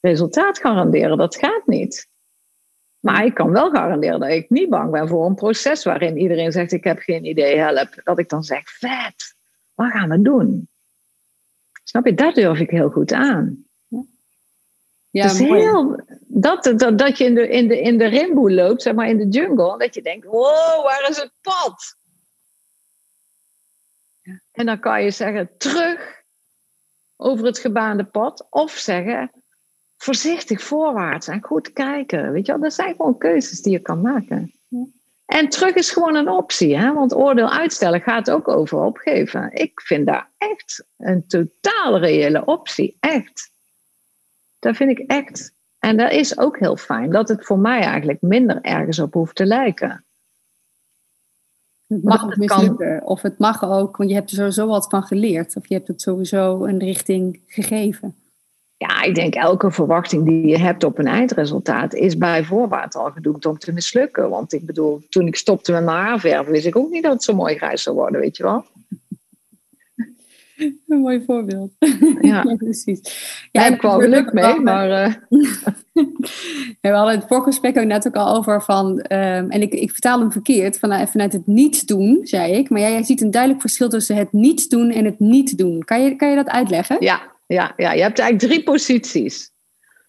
[0.00, 1.18] resultaat garanderen.
[1.18, 2.08] Dat gaat niet.
[2.98, 6.52] Maar ik kan wel garanderen dat ik niet bang ben voor een proces waarin iedereen
[6.52, 8.00] zegt: Ik heb geen idee, help.
[8.04, 9.34] Dat ik dan zeg: Vet,
[9.74, 10.68] wat gaan we doen?
[11.84, 13.66] Snap je, dat durf ik heel goed aan.
[15.10, 18.82] Ja, dus heel, dat, dat, dat je in de, in, de, in de rimboe loopt,
[18.82, 21.96] zeg maar in de jungle, dat je denkt: Wow, waar is het pad?
[24.52, 26.22] En dan kan je zeggen: Terug
[27.16, 29.30] over het gebaande pad, of zeggen:
[29.98, 32.32] voorzichtig voorwaarts en goed kijken.
[32.32, 34.52] Weet je wel, dat zijn gewoon keuzes die je kan maken.
[35.26, 36.92] En terug is gewoon een optie, hè?
[36.92, 39.52] want oordeel uitstellen gaat ook over opgeven.
[39.52, 43.50] Ik vind daar echt een totaal reële optie, echt.
[44.58, 45.56] Dat vind ik echt.
[45.78, 49.36] En dat is ook heel fijn, dat het voor mij eigenlijk minder ergens op hoeft
[49.36, 50.04] te lijken.
[51.86, 55.02] Het mag ook mislukken, of het mag ook, want je hebt er sowieso wat van
[55.02, 58.14] geleerd, of je hebt het sowieso een richting gegeven.
[58.78, 63.10] Ja, ik denk elke verwachting die je hebt op een eindresultaat is bij voorbaat al
[63.10, 64.30] gedoemd om te mislukken.
[64.30, 67.22] Want ik bedoel, toen ik stopte met mijn haarverven, wist ik ook niet dat het
[67.22, 68.64] zo mooi grijs zou worden, weet je wel.
[70.88, 71.70] Een mooi voorbeeld.
[72.20, 73.00] Ja, precies.
[73.52, 74.88] Ja, heb ik wel geluk mee, maar...
[74.88, 75.14] Uh...
[76.80, 78.90] we hadden het voorgesprek ook net ook al over van...
[78.90, 82.70] Um, en ik, ik vertaal hem verkeerd, vanuit, vanuit het niets doen, zei ik.
[82.70, 85.84] Maar jij, jij ziet een duidelijk verschil tussen het niets doen en het niet doen.
[85.84, 86.96] Kan je, kan je dat uitleggen?
[87.00, 89.50] Ja, ja, ja, je hebt eigenlijk drie posities.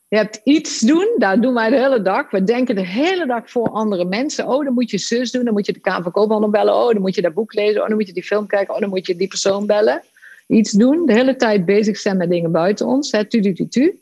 [0.08, 2.32] Je hebt iets doen, daar doen wij de hele dag.
[2.32, 4.48] We denken de hele dag voor andere mensen.
[4.48, 6.76] Oh, dan moet je zus doen, dan moet je de Kamer van bellen.
[6.76, 7.82] Oh, dan moet je dat boek lezen.
[7.82, 8.74] Oh, dan moet je die film kijken.
[8.74, 10.04] Oh, dan moet je die persoon bellen.
[10.48, 13.10] Iets doen, de hele tijd bezig zijn met dingen buiten ons.
[13.10, 14.00] Tu, tu, tu, tu.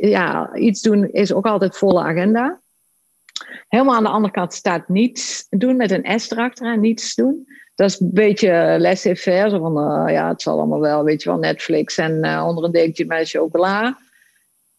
[0.00, 2.60] Ja, iets doen is ook altijd volle agenda.
[3.68, 7.48] Helemaal aan de andere kant staat niets doen met een S erachteraan, niets doen.
[7.80, 9.58] Dat is een beetje laissez-faire.
[9.58, 12.72] van, uh, ja, het zal allemaal wel, weet je wel, Netflix en uh, onder een
[12.72, 13.98] dekentje met chocola.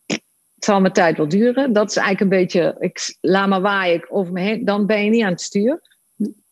[0.06, 1.74] Het zal mijn tijd wel duren.
[1.74, 4.66] Dat is eigenlijk een beetje, ik laat maar waaien over me heen.
[4.66, 5.82] Dan ben je niet aan het stuur.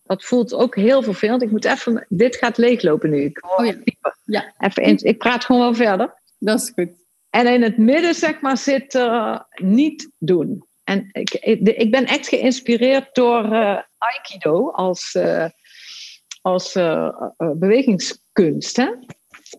[0.04, 1.42] Dat voelt ook heel vervelend.
[1.42, 3.22] Ik moet even, dit gaat leeglopen nu.
[3.22, 3.76] Ik, oh ja.
[4.26, 4.54] ja.
[4.58, 6.14] Even in, ik praat gewoon wel verder.
[6.40, 6.90] Dat is goed.
[7.30, 10.64] En in het midden, zeg maar, zit uh, niet doen.
[10.84, 13.44] En ik, ik, ben echt geïnspireerd door
[13.98, 15.16] Aikido als
[16.42, 18.78] als uh, bewegingskunst.
[18.78, 18.86] Hè?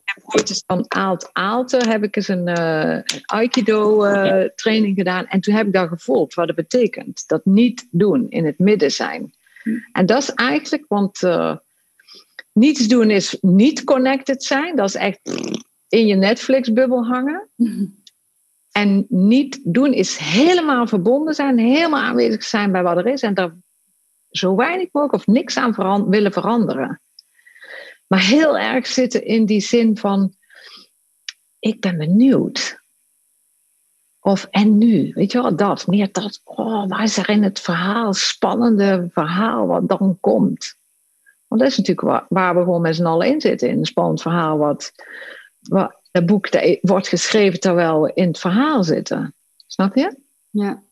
[0.04, 5.26] En ooit is dan Aalt Aalte, heb ik eens een, uh, Aikido uh, training gedaan.
[5.26, 7.24] En toen heb ik daar gevolgd wat het betekent.
[7.26, 9.34] Dat niet doen, in het midden zijn.
[9.92, 11.20] En dat is eigenlijk, want
[12.52, 14.76] niets doen is niet connected zijn.
[14.76, 15.20] Dat is echt
[15.88, 17.48] in je Netflix-bubbel hangen.
[18.72, 23.22] En niet doen is helemaal verbonden zijn, helemaal aanwezig zijn bij wat er is.
[23.22, 23.54] En daar
[24.30, 27.00] zo weinig mogelijk of niks aan willen veranderen.
[28.06, 30.34] Maar heel erg zitten in die zin van,
[31.58, 32.78] ik ben benieuwd.
[34.20, 37.60] Of en nu, weet je wel, dat, meer dat, oh, waar is er in het
[37.60, 40.74] verhaal, spannende verhaal wat dan komt.
[41.46, 43.84] Want dat is natuurlijk waar, waar we gewoon met z'n allen in zitten, in een
[43.84, 44.92] spannend verhaal wat,
[45.60, 49.34] wat het boek dat wordt geschreven terwijl we in het verhaal zitten.
[49.66, 50.16] Snap je?
[50.50, 50.82] Ja.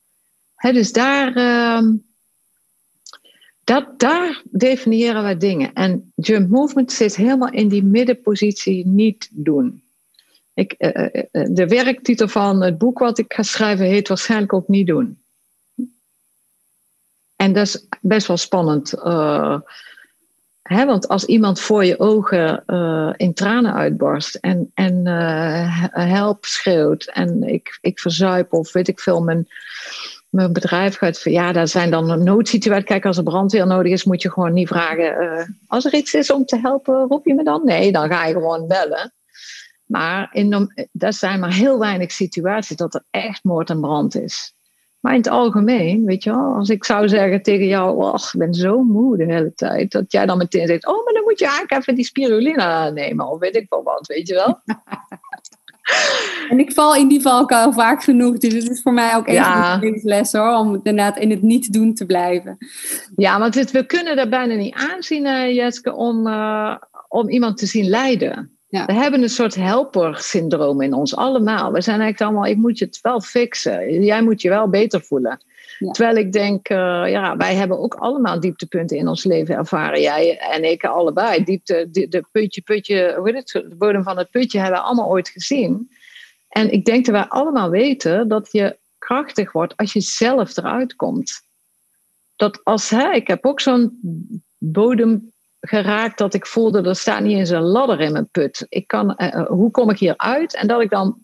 [0.72, 1.90] dus daar, uh,
[3.68, 5.72] dat, daar definiëren we dingen.
[5.72, 9.82] En jump movement zit helemaal in die middenpositie niet doen.
[10.54, 10.90] Ik, uh,
[11.30, 15.18] de werktitel van het boek wat ik ga schrijven heet waarschijnlijk ook niet doen.
[17.36, 18.90] En dat is best wel spannend.
[20.62, 22.64] Hè, want als iemand voor je ogen
[23.16, 25.06] in tranen uitbarst en, en
[25.90, 29.48] help schreeuwt en ik, ik verzuip of weet ik veel, mijn
[30.28, 31.20] mijn bedrijf gaat.
[31.22, 32.84] Ja, daar zijn dan noodsituaties.
[32.84, 35.22] Kijk, als er brandweer nodig is, moet je gewoon niet vragen.
[35.22, 37.64] Uh, als er iets is om te helpen, roep je me dan?
[37.64, 39.12] Nee, dan ga je gewoon bellen.
[39.84, 44.52] Maar in, er zijn maar heel weinig situaties dat er echt moord en brand is.
[45.00, 48.38] Maar in het algemeen, weet je wel, als ik zou zeggen tegen jou, oh, ik
[48.38, 51.38] ben zo moe de hele tijd, dat jij dan meteen zegt, oh, maar dan moet
[51.38, 54.60] je eigenlijk even die spirulina nemen, of weet ik wel wat, weet je wel.
[56.48, 58.38] En ik val in die valkuil vaak genoeg.
[58.38, 59.82] Dus het is voor mij ook echt ja.
[59.82, 60.56] een les hoor.
[60.56, 62.56] Om inderdaad in het niet doen te blijven.
[63.16, 66.76] Ja, want het, we kunnen er bijna niet aanzien, uh, Jeske, om, uh,
[67.08, 68.58] om iemand te zien lijden.
[68.68, 68.84] Ja.
[68.84, 71.72] We hebben een soort helper-syndroom in ons allemaal.
[71.72, 74.04] We zijn eigenlijk allemaal, ik moet je het wel fixen.
[74.04, 75.40] Jij moet je wel beter voelen.
[75.78, 80.00] Terwijl ik denk, uh, ja, wij hebben ook allemaal dieptepunten in ons leven ervaren.
[80.00, 81.44] Jij en ik allebei.
[81.44, 83.48] Diepte, de, de putje, het?
[83.48, 85.90] De bodem van het putje hebben we allemaal ooit gezien.
[86.48, 90.96] En ik denk dat wij allemaal weten dat je krachtig wordt als je zelf eruit
[90.96, 91.40] komt.
[92.36, 93.98] Dat als hè, ik heb ook zo'n
[94.58, 98.66] bodem geraakt dat ik voelde, er staat niet eens een ladder in mijn put.
[98.68, 100.54] Ik kan, uh, hoe kom ik hier uit?
[100.54, 101.18] En dat ik dan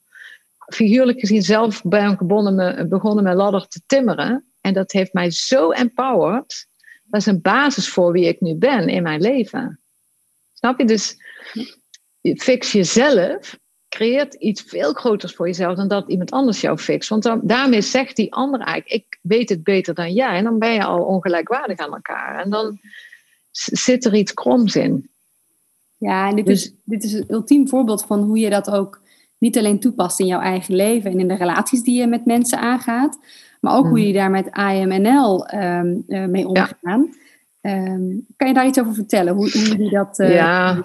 [0.67, 4.53] figuurlijk gezien zelf ben begonnen, begonnen met ladder te timmeren.
[4.61, 6.67] En dat heeft mij zo empowered.
[7.05, 9.81] Dat is een basis voor wie ik nu ben in mijn leven.
[10.53, 10.85] Snap je?
[10.85, 11.17] Dus
[12.37, 17.09] fix jezelf creëert iets veel groters voor jezelf dan dat iemand anders jou fixt.
[17.09, 20.37] Want dan, daarmee zegt die ander eigenlijk, ik weet het beter dan jij.
[20.37, 22.43] En dan ben je al ongelijkwaardig aan elkaar.
[22.45, 22.79] En dan
[23.51, 25.11] zit er iets kroms in.
[25.97, 29.01] Ja, en dit, is, dus- dit is een ultiem voorbeeld van hoe je dat ook
[29.45, 32.59] niet alleen toepast in jouw eigen leven en in de relaties die je met mensen
[32.59, 33.19] aangaat,
[33.61, 34.07] maar ook hoe hmm.
[34.07, 37.15] je daar met IMNL um, uh, mee omgaan.
[37.61, 39.35] Um, kan je daar iets over vertellen?
[39.35, 40.19] Hoe, hoe je dat.
[40.19, 40.85] Uh, ja.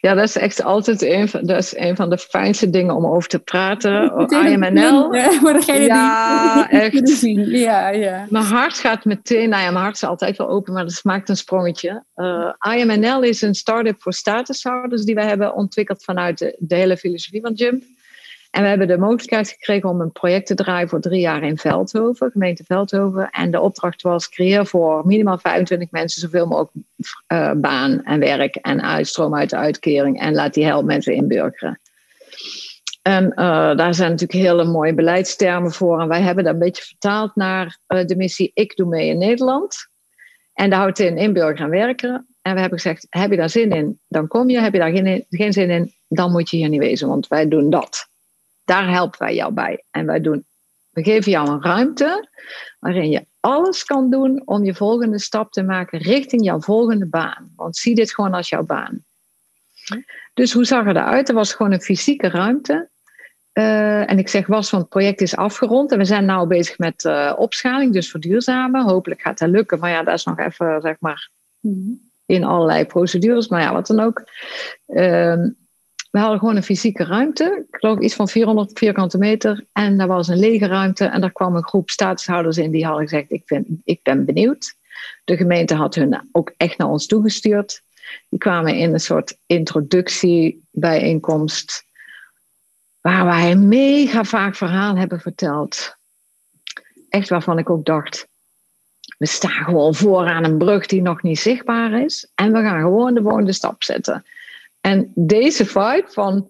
[0.00, 3.06] Ja, dat is echt altijd een van, dat is een van de fijnste dingen om
[3.06, 4.28] over te praten.
[4.28, 5.14] IMNL.
[5.40, 7.08] Voor degene ja, die echt.
[7.08, 7.48] zien.
[7.48, 8.26] Ja, ja.
[8.28, 11.28] Mijn hart gaat meteen, nou ja, mijn hart is altijd wel open, maar dat maakt
[11.28, 12.04] een sprongetje.
[12.16, 16.74] Uh, eh, IMNL is een start-up voor statushouders die we hebben ontwikkeld vanuit de, de
[16.74, 17.82] hele filosofie van Jump.
[18.54, 21.58] En we hebben de mogelijkheid gekregen om een project te draaien voor drie jaar in
[21.58, 23.30] Veldhoven, gemeente Veldhoven.
[23.30, 26.72] En de opdracht was: creëer voor minimaal 25 mensen zoveel mogelijk
[27.32, 30.20] uh, baan en werk en uitstroom uit de uitkering.
[30.20, 31.80] En laat die help mensen inburgeren.
[33.02, 33.36] En uh,
[33.76, 36.00] daar zijn natuurlijk hele mooie beleidstermen voor.
[36.00, 39.18] En wij hebben dat een beetje vertaald naar uh, de missie Ik Doe Mee in
[39.18, 39.88] Nederland.
[40.52, 42.26] En daar houdt in inburgeren en werken.
[42.42, 44.60] En we hebben gezegd: heb je daar zin in, dan kom je.
[44.60, 47.48] Heb je daar geen, geen zin in, dan moet je hier niet wezen, want wij
[47.48, 48.12] doen dat.
[48.64, 49.84] Daar helpen wij jou bij.
[49.90, 50.44] En wij doen,
[50.90, 52.28] we geven jou een ruimte
[52.78, 57.52] waarin je alles kan doen om je volgende stap te maken richting jouw volgende baan.
[57.56, 59.04] Want zie dit gewoon als jouw baan.
[60.34, 61.28] Dus hoe zag het eruit?
[61.28, 62.88] Er was gewoon een fysieke ruimte.
[63.52, 65.92] Uh, en ik zeg was, want het project is afgerond.
[65.92, 68.82] En we zijn nu bezig met uh, opschaling, dus verduurzamen.
[68.82, 69.78] Hopelijk gaat dat lukken.
[69.78, 71.92] Maar ja, dat is nog even, zeg maar, mhm.
[72.26, 73.48] in allerlei procedures.
[73.48, 74.24] Maar ja, wat dan ook.
[74.86, 75.44] Uh,
[76.14, 79.64] we hadden gewoon een fysieke ruimte, ik geloof iets van 400 vierkante meter.
[79.72, 83.08] En daar was een lege ruimte en daar kwam een groep statushouders in die hadden
[83.08, 84.76] gezegd, ik, vind, ik ben benieuwd.
[85.24, 87.82] De gemeente had hun ook echt naar ons toegestuurd.
[88.28, 91.84] Die kwamen in een soort introductiebijeenkomst,
[93.00, 95.96] waar wij mega vaak verhaal hebben verteld.
[97.08, 98.28] Echt waarvan ik ook dacht,
[99.18, 102.30] we staan gewoon voor aan een brug die nog niet zichtbaar is.
[102.34, 104.24] En we gaan gewoon de volgende stap zetten.
[104.84, 106.48] En deze vibe van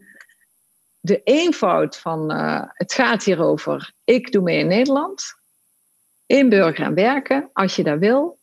[1.01, 5.35] de eenvoud van uh, het gaat hier over, ik doe mee in Nederland,
[6.27, 8.39] inburgeren en werken, als je dat wil,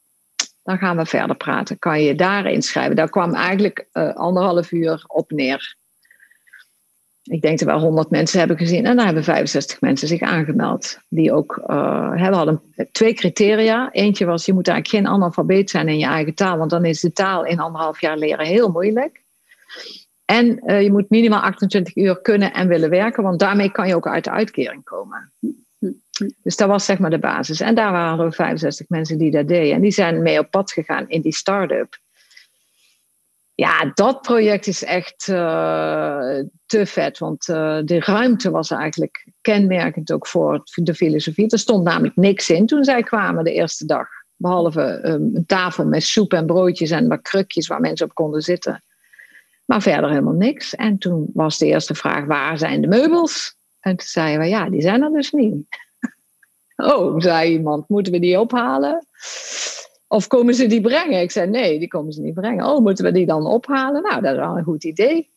[0.64, 1.80] dan gaan we verder praten.
[1.80, 2.96] Kan je daar inschrijven?
[2.96, 5.76] Daar kwam eigenlijk uh, anderhalf uur op neer.
[7.24, 10.98] Ik denk dat we 100 mensen hebben gezien en daar hebben 65 mensen zich aangemeld.
[11.08, 13.92] Die ook, uh, hadden twee criteria.
[13.92, 17.00] Eentje was, je moet eigenlijk geen analfabeet zijn in je eigen taal, want dan is
[17.00, 19.21] de taal in anderhalf jaar leren heel moeilijk.
[20.26, 23.96] En uh, je moet minimaal 28 uur kunnen en willen werken, want daarmee kan je
[23.96, 25.34] ook uit de uitkering komen.
[26.44, 27.60] Dus dat was zeg maar de basis.
[27.60, 29.76] En daar waren er 65 mensen die dat deden.
[29.76, 32.00] En die zijn mee op pad gegaan in die start-up.
[33.56, 37.18] Ja, dat project is echt uh, te vet.
[37.18, 41.50] Want uh, de ruimte was eigenlijk kenmerkend ook voor de filosofie.
[41.50, 44.08] Er stond namelijk niks in toen zij kwamen de eerste dag.
[44.36, 48.42] Behalve um, een tafel met soep en broodjes en wat krukjes waar mensen op konden
[48.42, 48.84] zitten.
[49.72, 50.76] Maar verder helemaal niks.
[50.76, 53.56] En toen was de eerste vraag: waar zijn de meubels?
[53.80, 55.56] En toen zeiden we: ja, die zijn er dus niet.
[56.94, 59.06] oh, zei iemand: moeten we die ophalen?
[60.08, 61.22] Of komen ze die brengen?
[61.22, 62.66] Ik zei: nee, die komen ze niet brengen.
[62.66, 64.02] Oh, moeten we die dan ophalen?
[64.02, 65.30] Nou, dat is wel een goed idee.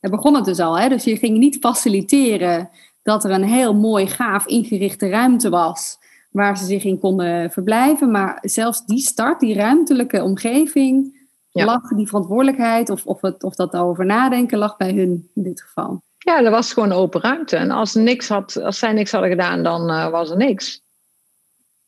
[0.00, 0.88] Daar begon het dus al, hè?
[0.88, 2.70] Dus je ging niet faciliteren
[3.02, 5.98] dat er een heel mooi, gaaf ingerichte ruimte was
[6.30, 8.10] waar ze zich in konden verblijven.
[8.10, 11.15] Maar zelfs die start, die ruimtelijke omgeving,
[11.58, 11.64] ja.
[11.64, 15.62] lag die verantwoordelijkheid of, of, het, of dat over nadenken lag bij hun in dit
[15.62, 16.02] geval?
[16.18, 17.56] Ja, er was gewoon open ruimte.
[17.56, 20.82] En als, niks had, als zij niks hadden gedaan, dan uh, was er niks.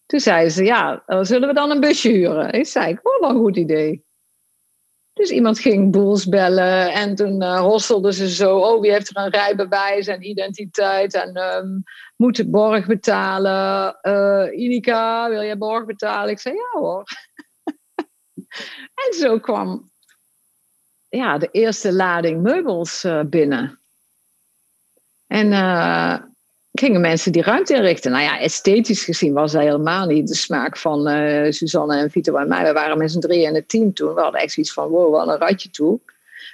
[0.06, 2.52] Toen zeiden ze, ja, uh, zullen we dan een busje huren?
[2.52, 4.06] Ik zei, ik, oh, wel een goed idee.
[5.12, 9.24] Dus iemand ging boels bellen en toen uh, hostelden ze zo, oh, wie heeft er
[9.24, 11.82] een rijbewijs en identiteit en um,
[12.16, 13.96] moet het borg betalen?
[14.52, 16.30] Inika, wil jij borg betalen?
[16.30, 17.04] Ik zei, ja hoor.
[19.06, 19.90] En zo kwam
[21.08, 23.78] ja, de eerste lading meubels uh, binnen.
[25.26, 26.16] En uh,
[26.72, 28.10] gingen mensen die ruimte inrichten.
[28.10, 32.36] Nou ja, esthetisch gezien was dat helemaal niet de smaak van uh, Suzanne en Vito
[32.36, 32.64] en mij.
[32.64, 34.14] We waren met z'n drieën in het team toen.
[34.14, 36.00] We hadden echt zoiets van, wow, wat een ratje toe.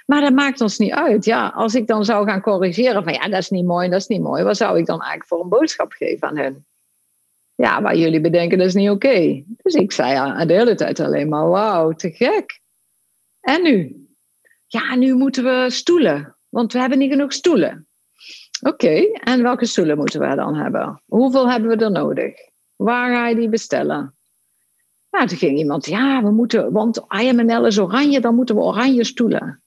[0.05, 1.25] Maar dat maakt ons niet uit.
[1.25, 4.07] Ja, als ik dan zou gaan corrigeren van, ja, dat is niet mooi, dat is
[4.07, 4.43] niet mooi.
[4.43, 6.65] Wat zou ik dan eigenlijk voor een boodschap geven aan hen?
[7.55, 9.43] Ja, maar jullie bedenken dat is niet oké.
[9.61, 12.59] Dus ik zei de hele tijd alleen maar, wauw, te gek.
[13.39, 14.07] En nu?
[14.67, 17.87] Ja, nu moeten we stoelen, want we hebben niet genoeg stoelen.
[18.61, 21.01] Oké, en welke stoelen moeten we dan hebben?
[21.05, 22.33] Hoeveel hebben we er nodig?
[22.75, 24.15] Waar ga je die bestellen?
[25.11, 29.03] Nou, toen ging iemand, ja, we moeten, want IMNL is oranje, dan moeten we oranje
[29.03, 29.63] stoelen.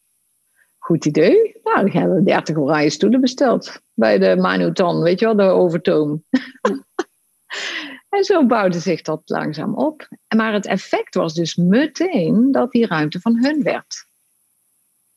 [0.78, 1.60] Goed idee.
[1.64, 5.42] Nou, dan hebben we 30 oranje stoelen besteld bij de Manutan, weet je wel, de
[5.42, 6.24] overtoom.
[8.08, 10.08] en zo bouwde zich dat langzaam op.
[10.36, 14.06] Maar het effect was dus meteen dat die ruimte van hun werd.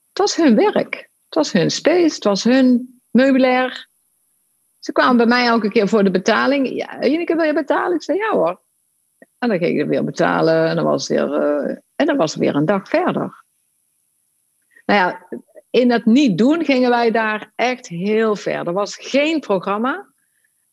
[0.09, 0.95] Het was hun werk.
[1.25, 3.89] Het was hun space, het was hun meubilair.
[4.79, 6.69] Ze kwamen bij mij elke keer voor de betaling.
[6.69, 7.95] Ja, Jineke, wil je betalen?
[7.95, 8.61] Ik zei, ja hoor.
[9.37, 12.55] En dan ging ik weer betalen en dan was weer, uh, en dan was weer
[12.55, 13.43] een dag verder.
[14.85, 15.27] Nou ja,
[15.69, 18.67] in het niet doen gingen wij daar echt heel ver.
[18.67, 20.10] Er was geen programma,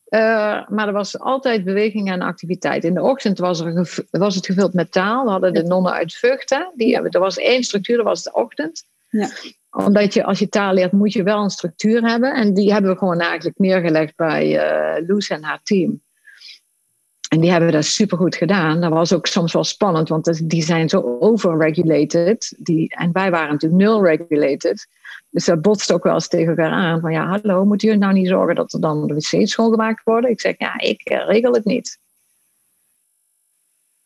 [0.09, 2.83] uh, maar er was altijd beweging en activiteit.
[2.83, 5.23] In de ochtend was, er was het gevuld met taal.
[5.25, 6.69] We hadden de nonnen uit Vught.
[6.75, 8.83] Die hebben, er was één structuur, dat was de ochtend.
[9.09, 9.29] Ja
[9.71, 12.33] omdat je als je taal leert, moet je wel een structuur hebben.
[12.33, 16.01] En die hebben we gewoon eigenlijk neergelegd bij uh, Loes en haar team.
[17.29, 18.81] En die hebben dat supergoed gedaan.
[18.81, 22.55] Dat was ook soms wel spannend, want die zijn zo overregulated.
[22.57, 24.87] Die, en wij waren natuurlijk nul regulated.
[25.29, 26.99] Dus dat botst ook wel eens tegen elkaar aan.
[26.99, 30.29] Van ja, hallo, moet jullie nou niet zorgen dat er dan de wc's schoongemaakt worden?
[30.29, 31.99] Ik zeg, ja, ik eh, regel het niet.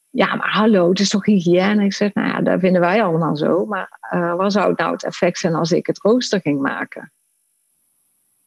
[0.09, 1.83] Ja, maar hallo, het is toch hygiëne?
[1.83, 3.65] Ik zeg, nou ja, dat vinden wij allemaal zo.
[3.65, 7.11] Maar uh, wat zou nou het effect zijn als ik het rooster ging maken?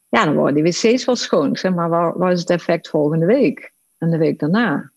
[0.09, 1.55] Ja, dan worden die wc's wel schoon.
[1.55, 3.75] Zeg, maar wat, wat is het effect volgende week?
[3.97, 4.91] En de week daarna?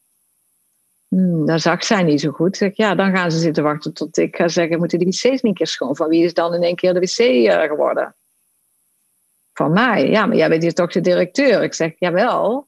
[1.08, 2.56] Hmm, dat zag zij niet zo goed.
[2.56, 5.44] Zeg, ja, dan gaan ze zitten wachten tot ik ga zeggen, moeten die wc's niet
[5.44, 5.96] een keer schoon?
[5.96, 8.14] Van wie is dan in één keer de wc uh, geworden?
[9.52, 10.10] Van mij.
[10.10, 11.62] Ja, maar jij bent hier toch de directeur?
[11.62, 12.66] Ik zeg, jawel.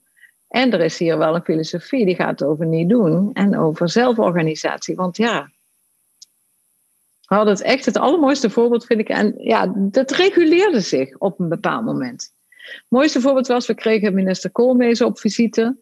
[0.48, 4.94] En er is hier wel een filosofie die gaat over niet doen en over zelforganisatie.
[4.94, 5.50] Want ja,
[7.32, 9.08] we hadden het echt het allermooiste voorbeeld, vind ik.
[9.08, 12.32] En ja, dat reguleerde zich op een bepaald moment.
[12.48, 15.76] Het mooiste voorbeeld was, we kregen minister Koolmees op visite.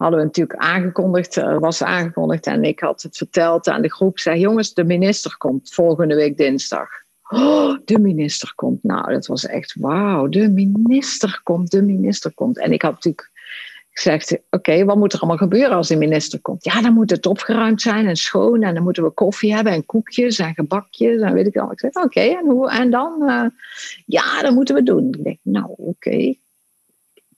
[0.00, 4.18] Hadden we natuurlijk aangekondigd, was aangekondigd en ik had het verteld aan de groep.
[4.18, 6.88] Zei, jongens, de minister komt volgende week dinsdag.
[7.28, 8.82] Oh, de minister komt.
[8.82, 10.28] Nou, dat was echt wauw.
[10.28, 12.58] De minister komt, de minister komt.
[12.58, 13.30] En ik had natuurlijk
[13.92, 16.64] zegt, oké, wat moet er allemaal gebeuren als de minister komt?
[16.64, 19.86] Ja, dan moet het opgeruimd zijn en schoon en dan moeten we koffie hebben en
[19.86, 21.72] koekjes en gebakjes en weet ik al.
[21.72, 23.22] Ik zeg, oké, en hoe en dan?
[23.22, 23.44] Uh,
[24.06, 25.08] ja, dat moeten we doen.
[25.08, 26.34] Ik denk, nou, oké.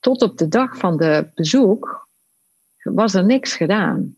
[0.00, 2.10] Tot op de dag van de bezoek
[2.82, 4.16] was er niks gedaan.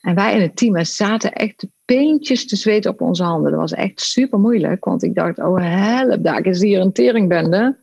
[0.00, 3.50] En wij in het team zaten echt de peentjes te zweten op onze handen.
[3.50, 7.76] Dat was echt super moeilijk, want ik dacht, oh help, daar is hier een teringbende.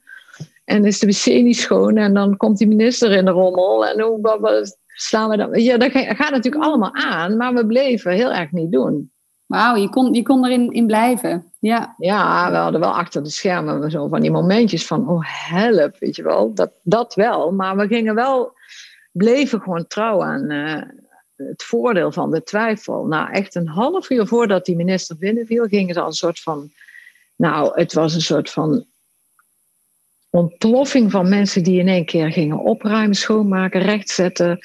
[0.66, 3.86] En is de wc niet schoon en dan komt die minister in de rommel.
[3.88, 5.62] En hoe wat, slaan we dan?
[5.62, 9.12] Ja, dat gaat natuurlijk allemaal aan, maar we bleven heel erg niet doen.
[9.46, 11.52] Wauw, je kon, je kon erin in blijven.
[11.60, 11.96] Ja.
[11.98, 16.16] ja, we hadden wel achter de schermen zo van die momentjes van, oh help, weet
[16.16, 16.54] je wel.
[16.54, 18.54] Dat, dat wel, maar we gingen wel,
[19.14, 20.82] bleven gewoon trouw aan uh,
[21.36, 23.06] het voordeel van de twijfel.
[23.06, 26.72] Nou, echt een half uur voordat die minister binnenviel, gingen ze al een soort van,
[27.36, 28.86] nou, het was een soort van
[30.30, 34.60] ontploffing van mensen die in één keer gingen opruimen, schoonmaken, rechtzetten,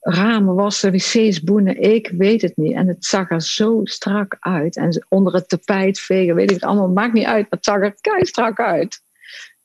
[0.00, 2.72] ramen wassen, wc's boenen, ik weet het niet.
[2.72, 4.76] En het zag er zo strak uit.
[4.76, 7.80] En onder het tapijt vegen, weet ik het allemaal, maakt niet uit, maar het zag
[7.80, 9.00] er kei strak uit.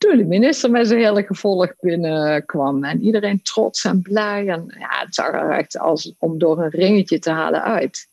[0.03, 4.47] Toen de minister met zijn hele gevolg binnenkwam en iedereen trots en blij.
[4.47, 8.07] En ja, het zag er echt als om door een ringetje te halen uit.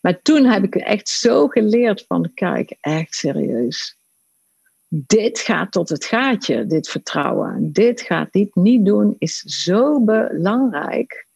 [0.00, 3.98] Maar toen heb ik echt zo geleerd van, kijk, echt serieus
[4.90, 7.72] dit gaat tot het gaatje, dit vertrouwen.
[7.72, 11.26] Dit gaat dit niet doen, is zo belangrijk.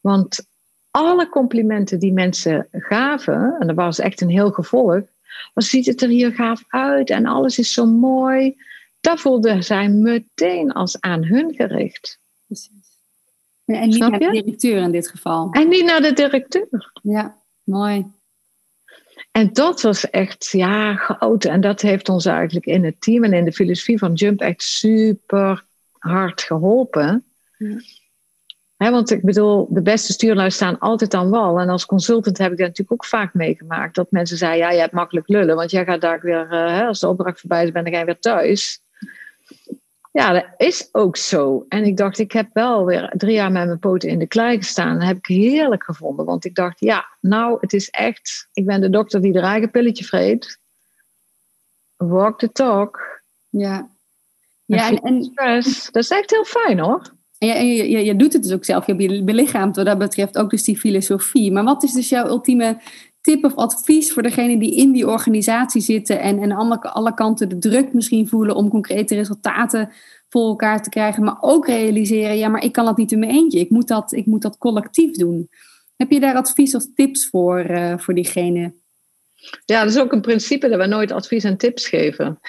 [0.00, 0.46] Want
[0.90, 5.02] alle complimenten die mensen gaven, en dat was echt een heel gevolg,
[5.54, 8.56] wat ziet het er hier gaaf uit en alles is zo mooi.
[9.00, 12.18] Dat voelden zij meteen als aan hun gericht.
[12.46, 12.98] Precies.
[13.64, 15.50] en niet naar de directeur in dit geval.
[15.50, 16.92] En niet naar de directeur.
[17.02, 18.06] Ja, mooi.
[19.30, 21.44] En dat was echt, ja, goud.
[21.44, 24.62] En dat heeft ons eigenlijk in het team en in de filosofie van Jump echt
[24.62, 25.64] super
[25.98, 27.24] hard geholpen.
[28.76, 31.60] want ik bedoel, de beste stuurlui staan altijd aan wal.
[31.60, 33.94] En als consultant heb ik dat natuurlijk ook vaak meegemaakt.
[33.94, 35.56] Dat mensen zeiden, ja, je hebt makkelijk lullen.
[35.56, 38.04] Want jij gaat daar weer, uh, als de opdracht voorbij is, ben dan ga je
[38.04, 38.82] weer thuis.
[40.12, 41.64] Ja, dat is ook zo.
[41.68, 44.56] En ik dacht, ik heb wel weer drie jaar met mijn poten in de klei
[44.56, 44.98] gestaan.
[44.98, 46.24] Dat heb ik heerlijk gevonden.
[46.24, 48.48] Want ik dacht, ja, nou, het is echt...
[48.52, 50.58] Ik ben de dokter die de eigen pilletje vreet.
[51.96, 53.20] Walk the talk.
[53.48, 53.88] Ja.
[54.64, 55.90] Ja, en, en, stress.
[55.90, 57.02] Dat is echt heel fijn hoor.
[57.38, 58.86] En je, je, je, doet het dus ook zelf.
[58.86, 61.52] Je hebt je belichaamd wat dat betreft ook dus die filosofie.
[61.52, 62.80] Maar wat is dus jouw ultieme
[63.20, 67.48] tip of advies voor degene die in die organisatie zitten en, en alle, alle kanten
[67.48, 69.92] de druk misschien voelen om concrete resultaten
[70.28, 73.30] voor elkaar te krijgen, maar ook realiseren, ja, maar ik kan dat niet in mijn
[73.30, 73.58] eentje.
[73.58, 75.50] Ik moet dat, ik moet dat collectief doen.
[75.96, 78.74] Heb je daar advies of tips voor, uh, voor diegene?
[79.64, 82.40] Ja, dat is ook een principe dat we nooit advies en tips geven.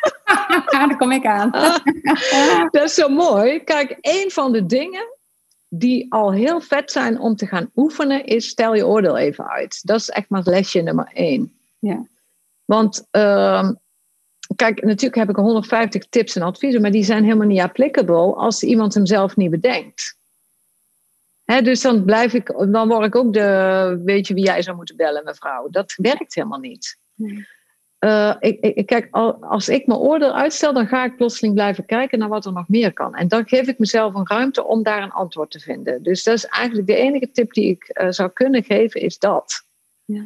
[0.70, 1.50] Daar kom ik aan.
[2.70, 3.64] dat is zo mooi.
[3.64, 5.18] Kijk, een van de dingen
[5.72, 9.86] die al heel vet zijn om te gaan oefenen, is stel je oordeel even uit.
[9.86, 11.52] Dat is echt maar lesje nummer één.
[11.78, 12.06] Ja.
[12.64, 13.70] Want uh,
[14.56, 18.62] kijk, natuurlijk heb ik 150 tips en adviezen, maar die zijn helemaal niet applicable als
[18.62, 20.18] iemand hem zelf niet bedenkt.
[21.44, 24.76] Hè, dus dan blijf ik, dan word ik ook de, weet je wie jij zou
[24.76, 25.68] moeten bellen, mevrouw.
[25.68, 26.98] Dat werkt helemaal niet.
[27.14, 27.46] Nee.
[28.04, 29.08] Uh, ik, ik, kijk,
[29.40, 32.68] als ik mijn oordeel uitstel, dan ga ik plotseling blijven kijken naar wat er nog
[32.68, 33.14] meer kan.
[33.14, 36.02] En dan geef ik mezelf een ruimte om daar een antwoord te vinden.
[36.02, 39.66] Dus dat is eigenlijk de enige tip die ik uh, zou kunnen geven, is dat.
[40.04, 40.24] Ja.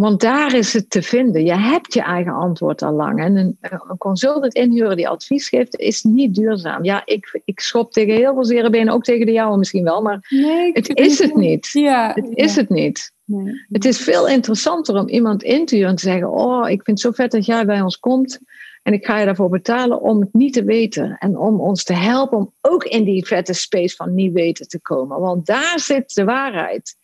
[0.00, 1.44] Want daar is het te vinden.
[1.44, 3.20] Je hebt je eigen antwoord al lang.
[3.20, 6.84] En een, een consultant inhuren die advies geeft, is niet duurzaam.
[6.84, 10.02] Ja, ik, ik schop tegen heel veel zere benen, ook tegen de jouwe misschien wel,
[10.02, 11.68] maar nee, het is het niet.
[11.72, 13.12] Ja, het is het niet.
[13.24, 13.66] Nee.
[13.68, 16.86] Het is veel interessanter om iemand in te huren en te zeggen: Oh, ik vind
[16.86, 18.40] het zo vet dat jij bij ons komt.
[18.82, 21.16] En ik ga je daarvoor betalen om het niet te weten.
[21.18, 24.80] En om ons te helpen om ook in die vette space van niet weten te
[24.80, 25.20] komen.
[25.20, 26.96] Want daar zit de waarheid.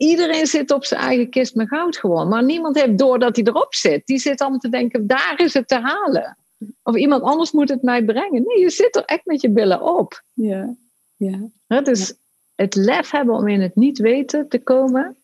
[0.00, 2.28] Iedereen zit op zijn eigen kist met goud gewoon.
[2.28, 4.06] Maar niemand heeft door dat hij erop zit.
[4.06, 6.36] Die zit allemaal te denken, daar is het te halen.
[6.82, 8.42] Of iemand anders moet het mij brengen.
[8.46, 10.22] Nee, je zit er echt met je billen op.
[10.32, 10.74] Ja,
[11.16, 11.38] ja.
[11.66, 12.14] Het is ja.
[12.54, 15.16] het lef hebben om in het niet weten te komen.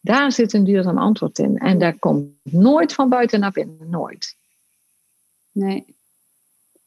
[0.00, 1.58] Daar zit een duurzaam antwoord in.
[1.58, 3.90] En daar komt nooit van buiten naar binnen.
[3.90, 4.36] Nooit.
[5.52, 5.84] Nee.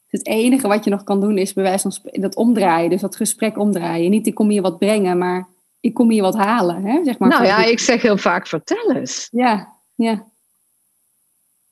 [0.08, 2.90] Het enige wat je nog kan doen is bij wijze van dat omdraaien.
[2.90, 4.10] Dus dat gesprek omdraaien.
[4.10, 5.48] Niet ik kom hier wat brengen, maar
[5.80, 6.84] ik kom hier wat halen.
[6.84, 7.04] Hè?
[7.04, 9.28] Zeg maar, nou ja, ik zeg heel vaak vertel eens.
[9.30, 10.26] Ja, ja.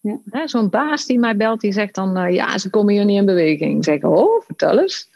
[0.01, 0.47] ja.
[0.47, 3.27] Zo'n baas die mij belt, die zegt dan, uh, ja, ze komen hier niet in
[3.27, 3.77] beweging.
[3.77, 5.09] Ik zeg, oh, vertel eens.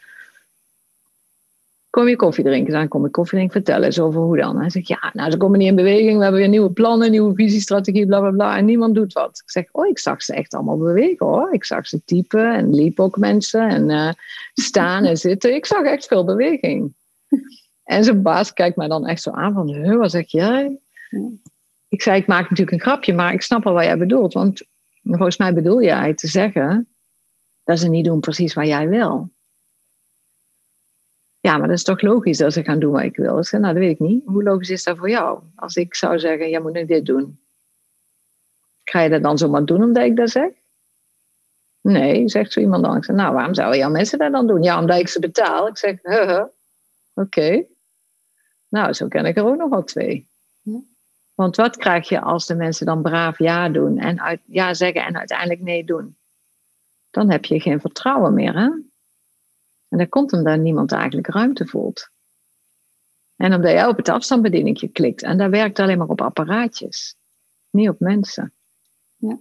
[1.89, 2.73] Kom je koffie drinken?
[2.73, 4.59] Dan kom ik koffie drinken, vertel eens over hoe dan.
[4.59, 6.17] Hij zegt, ja, nou, ze komen niet in beweging.
[6.17, 8.57] We hebben weer nieuwe plannen, nieuwe visiestrategie, bla, bla, bla.
[8.57, 9.41] En niemand doet wat.
[9.43, 11.53] Ik zeg, oh, ik zag ze echt allemaal bewegen, hoor.
[11.53, 14.11] Ik zag ze typen en liepen ook mensen en uh,
[14.53, 15.55] staan en zitten.
[15.55, 16.93] Ik zag echt veel beweging.
[17.83, 20.79] En zijn baas kijkt mij dan echt zo aan van, huh, wat zeg jij?
[21.87, 24.33] Ik zei, ik maak natuurlijk een grapje, maar ik snap al wat jij bedoelt.
[24.33, 24.61] Want
[25.03, 26.87] volgens mij bedoel jij te zeggen
[27.63, 29.31] dat ze niet doen precies wat jij wil.
[31.39, 33.37] Ja, maar dat is toch logisch dat ze gaan doen wat ik wil.
[33.37, 34.23] Ik zei, nou, dat weet ik niet.
[34.25, 35.39] Hoe logisch is dat voor jou?
[35.55, 37.39] Als ik zou zeggen, jij moet nu dit doen.
[38.83, 40.51] Ga je dat dan zomaar doen omdat ik dat zeg?
[41.81, 42.95] Nee, zegt zo iemand dan.
[42.95, 44.63] Ik zeg, nou, waarom zouden jouw mensen dat dan doen?
[44.63, 45.67] Ja, omdat ik ze betaal.
[45.67, 46.43] Ik zeg, huh, huh.
[47.13, 47.65] oké.
[48.73, 50.27] Nou, zo ken ik er ook nog wel twee.
[50.61, 50.79] Ja.
[51.33, 55.05] Want wat krijg je als de mensen dan braaf ja doen en uit, ja zeggen
[55.05, 56.15] en uiteindelijk nee doen?
[57.09, 58.69] Dan heb je geen vertrouwen meer, hè?
[59.89, 62.09] En dat komt omdat niemand eigenlijk ruimte voelt.
[63.35, 65.23] En omdat jij op het afstandsbedieningje klikt.
[65.23, 67.15] En dat werkt alleen maar op apparaatjes.
[67.69, 68.53] Niet op mensen.
[69.15, 69.37] Ja.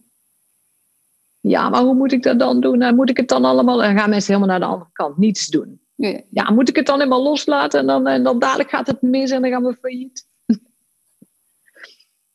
[1.41, 2.79] Ja, maar hoe moet ik dat dan doen?
[2.79, 3.77] Nou, moet ik het dan allemaal...
[3.77, 5.17] Dan gaan mensen helemaal naar de andere kant.
[5.17, 5.82] Niets doen.
[6.31, 7.81] Ja, moet ik het dan helemaal loslaten?
[7.81, 10.27] En dan, en dan dadelijk gaat het mis en dan gaan we failliet.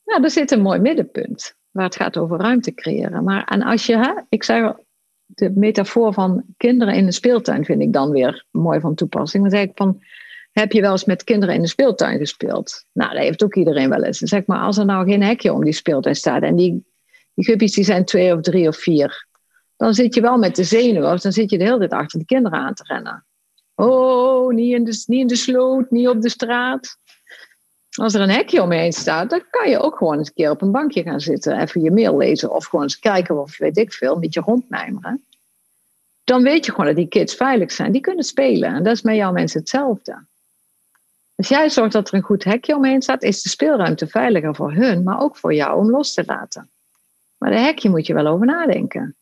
[0.06, 1.56] Nou, er zit een mooi middenpunt.
[1.72, 3.24] Waar het gaat over ruimte creëren.
[3.24, 3.98] Maar en als je...
[3.98, 4.74] Hè, ik zeg
[5.28, 9.44] de metafoor van kinderen in de speeltuin vind ik dan weer mooi van toepassing.
[9.44, 10.02] Dan zeg ik van,
[10.52, 12.86] heb je wel eens met kinderen in de speeltuin gespeeld?
[12.92, 14.20] Nou, dat heeft ook iedereen wel eens.
[14.20, 16.86] Dan zeg maar, als er nou geen hekje om die speeltuin staat en die,
[17.34, 19.28] die die zijn twee of drie of vier,
[19.76, 22.26] dan zit je wel met de zenuwen, dan zit je de hele tijd achter de
[22.26, 23.26] kinderen aan te rennen.
[23.80, 26.98] Oh, niet in de, niet in de sloot, niet op de straat.
[27.92, 30.62] Als er een hekje omheen staat, dan kan je ook gewoon eens een keer op
[30.62, 33.94] een bankje gaan zitten, even je mail lezen of gewoon eens kijken of weet ik
[33.94, 35.24] veel, een beetje rondmijmeren.
[36.24, 37.92] Dan weet je gewoon dat die kids veilig zijn.
[37.92, 40.26] Die kunnen spelen en dat is met jouw mensen hetzelfde.
[41.36, 44.72] Als jij zorgt dat er een goed hekje omheen staat, is de speelruimte veiliger voor
[44.72, 46.70] hun, maar ook voor jou om los te laten.
[47.38, 49.16] Maar de hekje moet je wel over nadenken.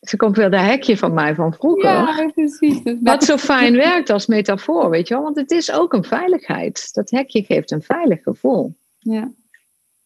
[0.00, 1.90] Ze komt weer dat hekje van mij van vroeger.
[1.90, 2.82] Ja, precies.
[2.82, 5.22] Dus Wat zo fijn werkt als metafoor, weet je wel.
[5.22, 6.94] Want het is ook een veiligheid.
[6.94, 8.76] Dat hekje geeft een veilig gevoel.
[8.98, 9.32] Ja.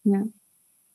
[0.01, 0.23] ja.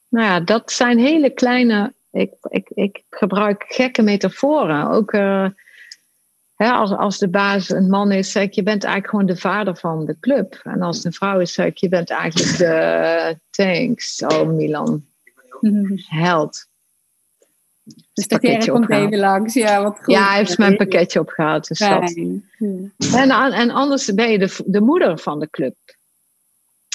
[0.08, 1.94] Nou ja, dat zijn hele kleine...
[2.10, 4.88] Ik, ik, ik gebruik gekke metaforen.
[4.88, 5.48] Ook uh,
[6.54, 8.52] hè, als, als de baas een man is, zeg ik...
[8.52, 10.60] je bent eigenlijk gewoon de vader van de club.
[10.62, 11.76] En als het een vrouw is, zeg ik...
[11.76, 13.38] je bent eigenlijk de...
[13.50, 15.04] Thanks, oh Milan.
[16.08, 16.68] Held.
[18.28, 19.54] Dus Terre komt even langs.
[19.54, 20.14] Ja, wat goed.
[20.14, 21.68] Ja, hij heeft mijn pakketje opgehaald.
[21.68, 22.14] Dus dat.
[23.14, 25.76] En, en anders ben je de, de moeder van de club.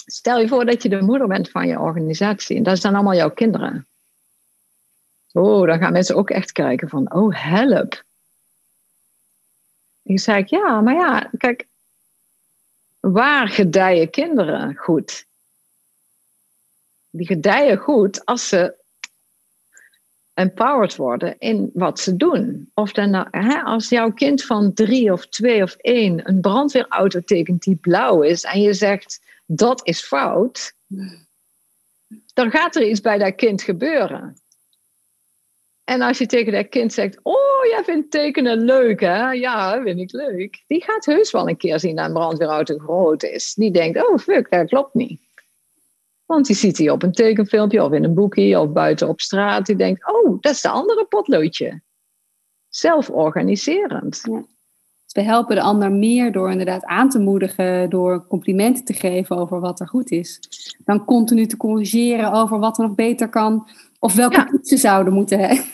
[0.06, 2.58] Stel je voor dat je de moeder bent van je organisatie.
[2.58, 3.88] En dat zijn allemaal jouw kinderen.
[5.32, 8.04] Oh, dan gaan mensen ook echt kijken van, oh, help.
[10.04, 11.68] Ik zei, ja, maar ja, kijk,
[13.00, 15.26] waar gedijen kinderen goed?
[17.10, 18.74] Die gedijen goed als ze
[20.36, 22.72] empowered worden in wat ze doen.
[22.74, 27.20] Of dan, nou, hè, als jouw kind van drie of twee of één een brandweerauto
[27.20, 30.74] tekent die blauw is en je zegt dat is fout,
[32.34, 34.36] dan gaat er iets bij dat kind gebeuren.
[35.84, 39.32] En als je tegen dat kind zegt: Oh, jij vindt tekenen leuk, hè?
[39.32, 40.64] Ja, vind ik leuk.
[40.68, 43.54] Die gaat heus wel een keer zien dat een brandweerauto groot is.
[43.54, 45.25] Die denkt: Oh, fuck, dat klopt niet.
[46.26, 49.66] Want die ziet hij op een tekenfilmpje of in een boekje of buiten op straat.
[49.66, 51.82] Die denkt, oh, dat is de andere potloodje.
[52.70, 54.22] Zelforganiserend.
[54.24, 54.44] Ja.
[55.04, 59.38] Dus we helpen de ander meer door inderdaad aan te moedigen, door complimenten te geven
[59.38, 60.40] over wat er goed is.
[60.86, 63.70] Dan continu te corrigeren over wat er nog beter kan.
[64.00, 64.78] Of welke ja.
[64.78, 65.66] zouden moeten hebben.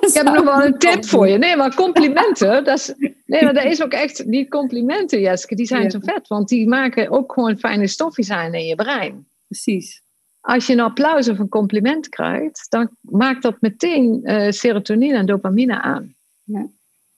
[0.00, 1.38] Ik heb nog wel een tip voor je.
[1.38, 2.94] Nee, maar complimenten, dat is,
[3.26, 5.90] nee, maar dat is ook echt, die complimenten, Jeske, die zijn ja.
[5.90, 6.28] zo vet.
[6.28, 10.02] Want die maken ook gewoon fijne stofjes aan in je brein precies.
[10.40, 15.26] Als je een applaus of een compliment krijgt, dan maakt dat meteen uh, serotonine en
[15.26, 16.14] dopamine aan.
[16.42, 16.66] Ja.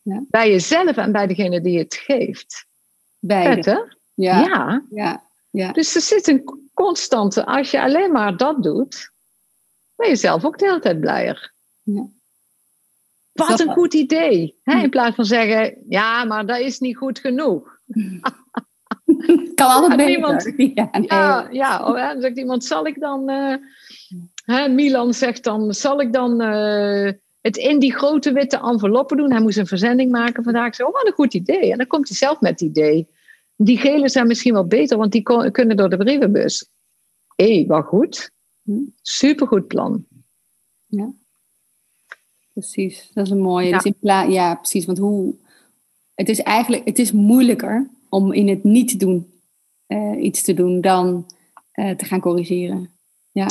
[0.03, 0.23] Ja.
[0.29, 2.67] Bij jezelf en bij degene die het geeft.
[3.19, 3.97] Beide.
[4.15, 4.83] ja.
[4.91, 5.25] ja.
[5.51, 5.73] Ja.
[5.73, 9.13] Dus er zit een constante, als je alleen maar dat doet,
[9.95, 11.53] ben je zelf ook de hele tijd blijer.
[11.83, 12.07] Ja.
[13.33, 14.61] Wat een goed idee.
[14.63, 14.83] Hè?
[14.83, 17.79] In plaats van zeggen, ja, maar dat is niet goed genoeg.
[19.55, 20.15] kan altijd beter.
[20.15, 21.07] Iemand, ja, nee.
[21.09, 23.31] ja, ja, dan zegt iemand, zal ik dan...
[23.31, 23.55] Uh,
[24.45, 29.31] hè, Milan zegt dan, zal ik dan uh, het in die grote witte enveloppen doen?
[29.31, 30.67] Hij moest een verzending maken vandaag.
[30.67, 31.73] Ik zei, oh, wat een goed idee.
[31.73, 33.09] En dan komt hij zelf met het idee.
[33.57, 36.69] Die gele zijn misschien wel beter, want die kunnen door de brievenbus.
[37.35, 38.31] Hé, hey, wat goed.
[38.63, 38.73] Hm.
[39.03, 40.07] Supergoed plan.
[40.87, 41.13] Ja.
[42.53, 43.69] Precies, dat is een mooie.
[43.69, 43.79] Ja.
[43.79, 44.85] Dus in ja, precies.
[44.85, 45.35] Want hoe...
[46.15, 49.33] Het is eigenlijk het is moeilijker om in het niet doen
[49.89, 51.27] uh, iets te doen dan
[51.75, 52.91] uh, te gaan corrigeren.
[53.33, 53.47] Ja.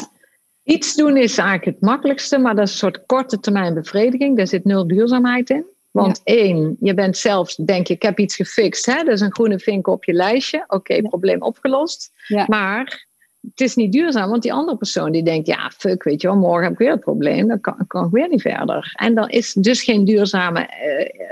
[0.64, 4.38] Iets doen is eigenlijk het makkelijkste, maar dat is een soort korte termijn bevrediging.
[4.38, 5.66] Daar zit nul duurzaamheid in.
[5.91, 6.34] Want ja.
[6.34, 8.86] één, je bent zelfs, denk je, ik heb iets gefixt.
[8.86, 9.03] Hè?
[9.03, 10.64] Dat is een groene vink op je lijstje.
[10.64, 11.08] Oké, okay, ja.
[11.08, 12.12] probleem opgelost.
[12.28, 12.45] Ja.
[12.47, 13.06] Maar
[13.49, 16.38] het is niet duurzaam, want die andere persoon die denkt, ja, fuck, weet je wel,
[16.38, 18.93] morgen heb ik weer het probleem, dan kan, kan ik weer niet verder.
[18.95, 20.70] En dan is dus geen duurzame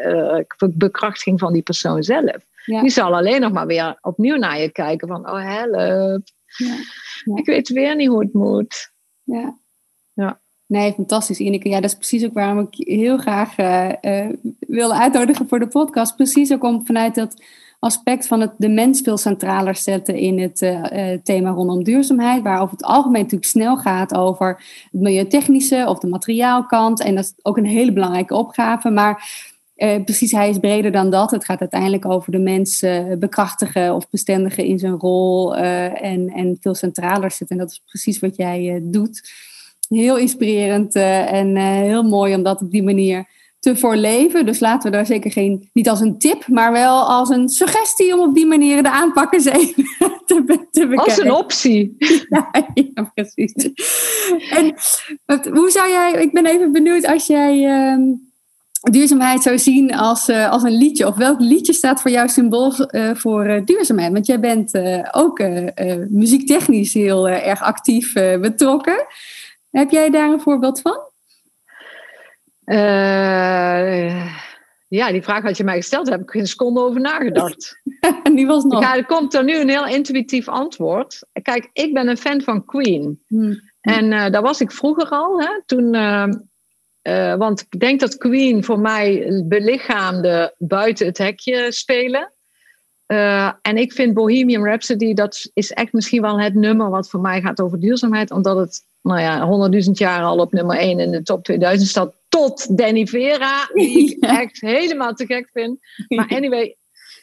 [0.06, 2.38] uh, uh, bekrachtiging van die persoon zelf.
[2.66, 2.82] Ja.
[2.82, 6.22] Die zal alleen nog maar weer opnieuw naar je kijken van, oh help,
[6.58, 6.76] ja.
[7.36, 8.92] Ik weet weer niet hoe het moet.
[9.24, 9.58] Ja.
[10.14, 10.42] Ja.
[10.66, 11.70] Nee, fantastisch Ineke.
[11.70, 15.68] Ja, dat is precies ook waarom ik heel graag uh, uh, wilde uitnodigen voor de
[15.68, 16.16] podcast.
[16.16, 17.44] Precies ook om vanuit dat
[17.80, 22.62] aspect van het de mens veel centraler zetten in het uh, thema rondom duurzaamheid, waar
[22.62, 24.48] over het algemeen natuurlijk snel gaat over
[24.92, 27.02] het milieutechnische of de materiaalkant.
[27.02, 28.90] En dat is ook een hele belangrijke opgave.
[28.90, 29.30] Maar
[29.84, 31.32] uh, precies, hij is breder dan dat.
[31.32, 36.30] Het gaat uiteindelijk over de mens uh, bekrachtigen of bestendigen in zijn rol uh, en,
[36.30, 37.58] en veel centraler zitten.
[37.58, 39.32] En dat is precies wat jij doet.
[39.90, 43.26] Heel inspirerend en heel mooi om dat op die manier
[43.64, 44.46] te voorleven.
[44.46, 48.14] Dus laten we daar zeker geen, niet als een tip, maar wel als een suggestie
[48.14, 50.98] om op die manier de aanpakken te, te bekijken.
[50.98, 51.96] Als een optie.
[52.30, 53.54] Ja, ja precies.
[54.50, 54.76] En
[55.54, 58.02] hoe zou jij, ik ben even benieuwd als jij ehm,
[58.92, 61.08] duurzaamheid zou zien als, uh, als een liedje?
[61.08, 64.12] Of welk liedje staat voor jou symbool uh, voor uh, duurzaamheid?
[64.12, 64.80] Want jij bent
[65.12, 65.44] ook
[66.10, 69.06] muziektechnisch heel erg actief betrokken.
[69.70, 71.12] Heb jij daar een voorbeeld van?
[74.88, 77.82] ja, die vraag had je mij gesteld, daar heb ik geen seconde over nagedacht.
[78.36, 78.82] die was nog.
[78.82, 81.26] Ja, er komt er nu een heel intuïtief antwoord.
[81.42, 83.20] Kijk, ik ben een fan van Queen.
[83.28, 83.60] Hmm.
[83.82, 85.42] En dat was ik vroeger al.
[85.42, 85.96] Hè, toen
[87.04, 92.34] uh, want ik denk dat Queen voor mij belichaamde buiten het hekje spelen.
[93.08, 97.20] Uh, en ik vind Bohemian Rhapsody, dat is echt misschien wel het nummer wat voor
[97.20, 98.32] mij gaat over duurzaamheid.
[98.32, 102.14] Omdat het, nou ja, honderdduizend jaar al op nummer 1 in de top 2000 staat.
[102.30, 105.80] tot Danny Vera, die ik echt helemaal te gek vind.
[106.08, 106.78] Maar anyway,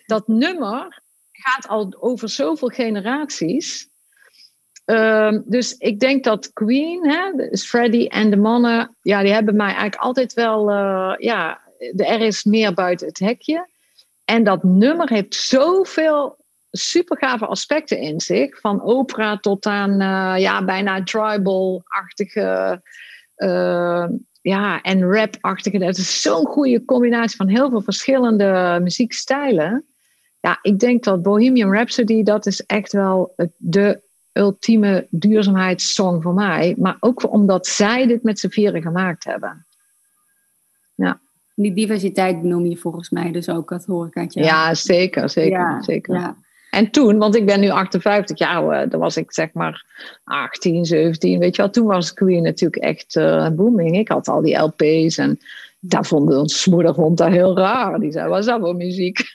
[0.06, 1.02] dat nummer
[1.32, 3.88] gaat al over zoveel generaties.
[4.90, 9.56] Ehm, dus ik denk dat Queen, hè, dus Freddie en de mannen, ja, die hebben
[9.56, 11.60] mij eigenlijk altijd wel, uh, ja,
[11.96, 13.68] er is meer buiten het hekje.
[14.24, 16.36] En dat nummer heeft zoveel
[16.70, 18.60] super gave aspecten in zich.
[18.60, 22.82] Van opera tot aan uh, ja, bijna tribal-achtige
[23.36, 24.06] uh,
[24.42, 25.78] ja, en rap-achtige.
[25.78, 29.86] Dat is zo'n goede combinatie van heel veel verschillende muziekstijlen.
[30.40, 36.74] Ja, ik denk dat Bohemian Rhapsody, dat is echt wel de ultieme duurzaamheidssong voor mij.
[36.78, 39.66] Maar ook omdat zij dit met z'n vieren gemaakt hebben.
[40.94, 41.20] Ja.
[41.54, 44.46] Die diversiteit benoem je volgens mij dus ook, dat hoor ik uit jou.
[44.46, 46.14] Ja, zeker, zeker, zeker.
[46.14, 46.36] Ja.
[46.70, 49.84] En toen, want ik ben nu 58 jaar, dan was ik zeg maar
[50.24, 51.70] 18, 17, weet je wel.
[51.70, 53.96] Toen was Queen natuurlijk echt uh, booming.
[53.96, 55.38] Ik had al die LP's en
[55.80, 58.00] daar vond ons moeder vond dat heel raar.
[58.00, 59.18] Die zei, wat is dat voor muziek?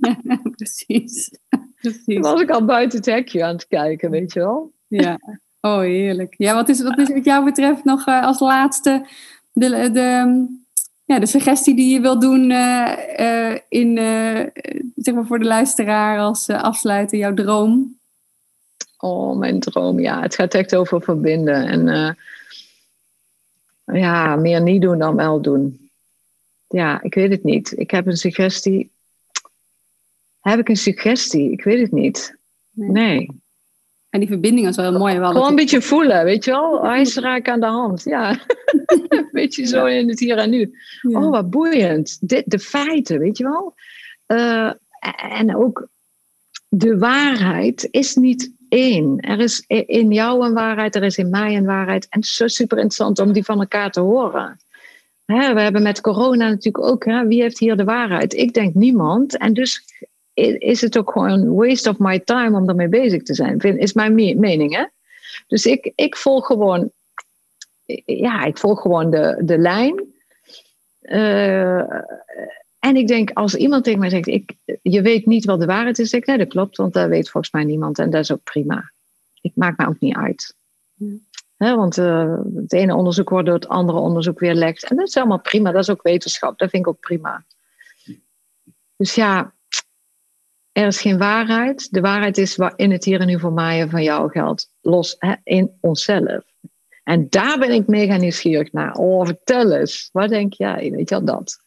[0.00, 1.30] Ja, precies.
[1.82, 2.04] Precies.
[2.04, 4.72] Toen was ik al buiten het hekje aan het kijken, weet je wel.
[4.86, 5.18] Ja,
[5.60, 6.34] oh heerlijk.
[6.38, 9.06] Ja, wat is, wat is wat jou betreft nog uh, als laatste
[9.52, 10.46] de, de,
[11.04, 13.96] ja, de suggestie die je wil doen uh, in,
[14.96, 17.98] zeg maar voor de luisteraar als afsluiten, jouw droom?
[18.98, 20.20] Oh, mijn droom, ja.
[20.20, 21.66] Het gaat echt over verbinden.
[21.66, 22.16] En
[23.84, 25.90] ja, meer niet doen dan wel doen.
[26.68, 27.78] Ja, ik weet het niet.
[27.78, 28.90] Ik heb een suggestie.
[30.42, 31.50] Heb ik een suggestie?
[31.50, 32.36] Ik weet het niet.
[32.70, 33.40] Nee.
[34.10, 35.14] En die verbinding is wel heel mooi.
[35.14, 36.84] Gewoon een beetje voelen, weet je wel?
[36.84, 38.30] IJsraak aan de hand, ja.
[39.08, 40.74] een beetje zo in het hier en nu.
[41.02, 42.18] Oh, wat boeiend.
[42.20, 43.74] De, de feiten, weet je wel?
[44.26, 44.72] Uh,
[45.38, 45.88] en ook
[46.68, 49.20] de waarheid is niet één.
[49.20, 52.06] Er is in jou een waarheid, er is in mij een waarheid.
[52.10, 54.56] En zo super interessant om die van elkaar te horen.
[55.24, 58.34] Hè, we hebben met corona natuurlijk ook, hè, wie heeft hier de waarheid?
[58.34, 59.38] Ik denk niemand.
[59.38, 59.84] En dus
[60.34, 63.58] is het ook gewoon waste of my time om ermee bezig te zijn.
[63.58, 64.84] Is mijn mening, hè?
[65.46, 66.90] Dus ik, ik volg gewoon,
[68.04, 70.10] ja, ik volg gewoon de, de lijn.
[71.02, 71.78] Uh,
[72.78, 75.98] en ik denk, als iemand tegen mij zegt, ik, je weet niet wat de waarheid
[75.98, 78.44] is, ik, nee, dat klopt, want dat weet volgens mij niemand en dat is ook
[78.44, 78.90] prima.
[79.40, 80.54] Ik maak me ook niet uit.
[81.56, 84.84] want uh, het ene onderzoek wordt door het andere onderzoek weer lekt.
[84.84, 87.44] En dat is allemaal prima, dat is ook wetenschap, dat vind ik ook prima.
[88.96, 89.52] Dus ja,
[90.72, 91.92] er is geen waarheid.
[91.92, 94.72] De waarheid is wat in het hier en nu voor mij en van jou geldt.
[94.80, 96.44] Los in onszelf.
[97.04, 98.94] En daar ben ik mega nieuwsgierig naar.
[98.94, 100.08] Oh, vertel eens.
[100.12, 100.90] Wat denk jij?
[100.90, 101.60] Weet je dat?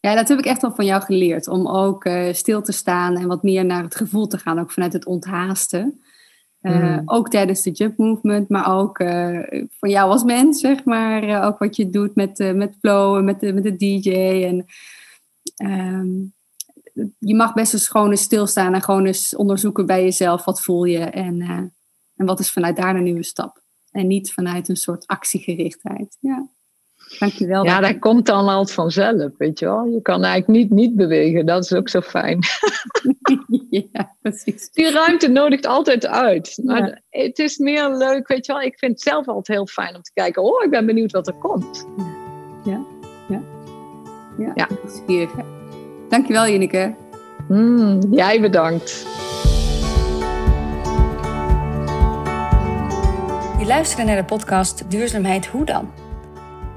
[0.00, 1.48] Ja, dat heb ik echt wel van jou geleerd.
[1.48, 4.58] Om ook uh, stil te staan en wat meer naar het gevoel te gaan.
[4.58, 6.00] Ook vanuit het onthaasten.
[6.62, 9.40] Uh, Ook tijdens de jump movement, maar ook uh,
[9.78, 11.44] voor jou als mens, zeg maar.
[11.46, 14.10] ook wat je doet met, met flow en met de, met de DJ.
[14.44, 14.64] En
[15.70, 16.34] um,
[17.18, 20.44] je mag best eens gewoon eens stilstaan en gewoon eens onderzoeken bij jezelf.
[20.44, 21.40] Wat voel je en,
[22.16, 23.62] en wat is vanuit daar een nieuwe stap.
[23.90, 26.16] En niet vanuit een soort actiegerichtheid.
[26.20, 26.48] Ja.
[27.18, 27.64] Dankjewel.
[27.64, 29.84] Ja, dat komt dan altijd vanzelf, weet je wel.
[29.84, 32.38] Je kan eigenlijk niet niet bewegen, dat is ook zo fijn.
[33.92, 34.70] ja, precies.
[34.70, 36.60] Die ruimte nodigt altijd uit.
[36.64, 38.62] Maar het is meer leuk, weet je wel.
[38.62, 40.42] Ik vind het zelf altijd heel fijn om te kijken.
[40.42, 41.86] Oh, ik ben benieuwd wat er komt.
[42.64, 42.84] Ja,
[43.28, 43.42] ja.
[44.38, 44.68] Ja, ja.
[44.84, 45.02] is
[46.12, 46.94] Dankjewel, Jinneke.
[47.48, 49.06] Mm, jij bedankt.
[53.58, 55.90] Je luisterde naar de podcast Duurzaamheid Hoe dan?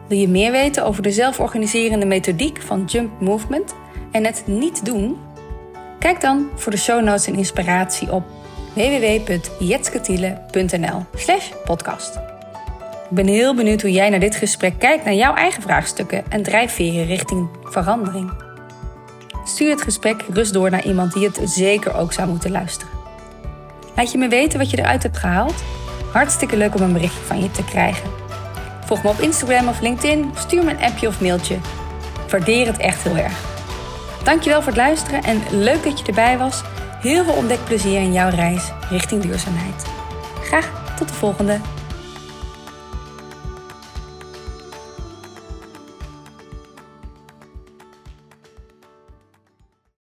[0.08, 3.76] Wil je meer weten over de zelforganiserende methodiek van Jump Movement
[4.12, 5.18] en het niet doen?
[6.00, 8.24] Kijk dan voor de show notes en inspiratie op
[8.74, 11.06] www.jetsketiele.nl
[11.66, 12.16] podcast.
[13.10, 16.44] Ik ben heel benieuwd hoe jij naar dit gesprek kijkt naar jouw eigen vraagstukken en
[16.44, 18.45] drijfveren richting verandering.
[19.48, 22.93] Stuur het gesprek rust door naar iemand die het zeker ook zou moeten luisteren.
[23.96, 25.64] Laat je me weten wat je eruit hebt gehaald.
[26.12, 28.10] Hartstikke leuk om een berichtje van je te krijgen.
[28.86, 30.32] Volg me op Instagram of LinkedIn.
[30.36, 31.58] Stuur me een appje of mailtje.
[32.30, 33.34] Waardeer het echt heel erg.
[34.24, 36.62] Dankjewel voor het luisteren en leuk dat je erbij was.
[37.02, 39.86] Heel veel ontdekplezier in jouw reis richting duurzaamheid.
[40.41, 41.60] Graag tot de volgende.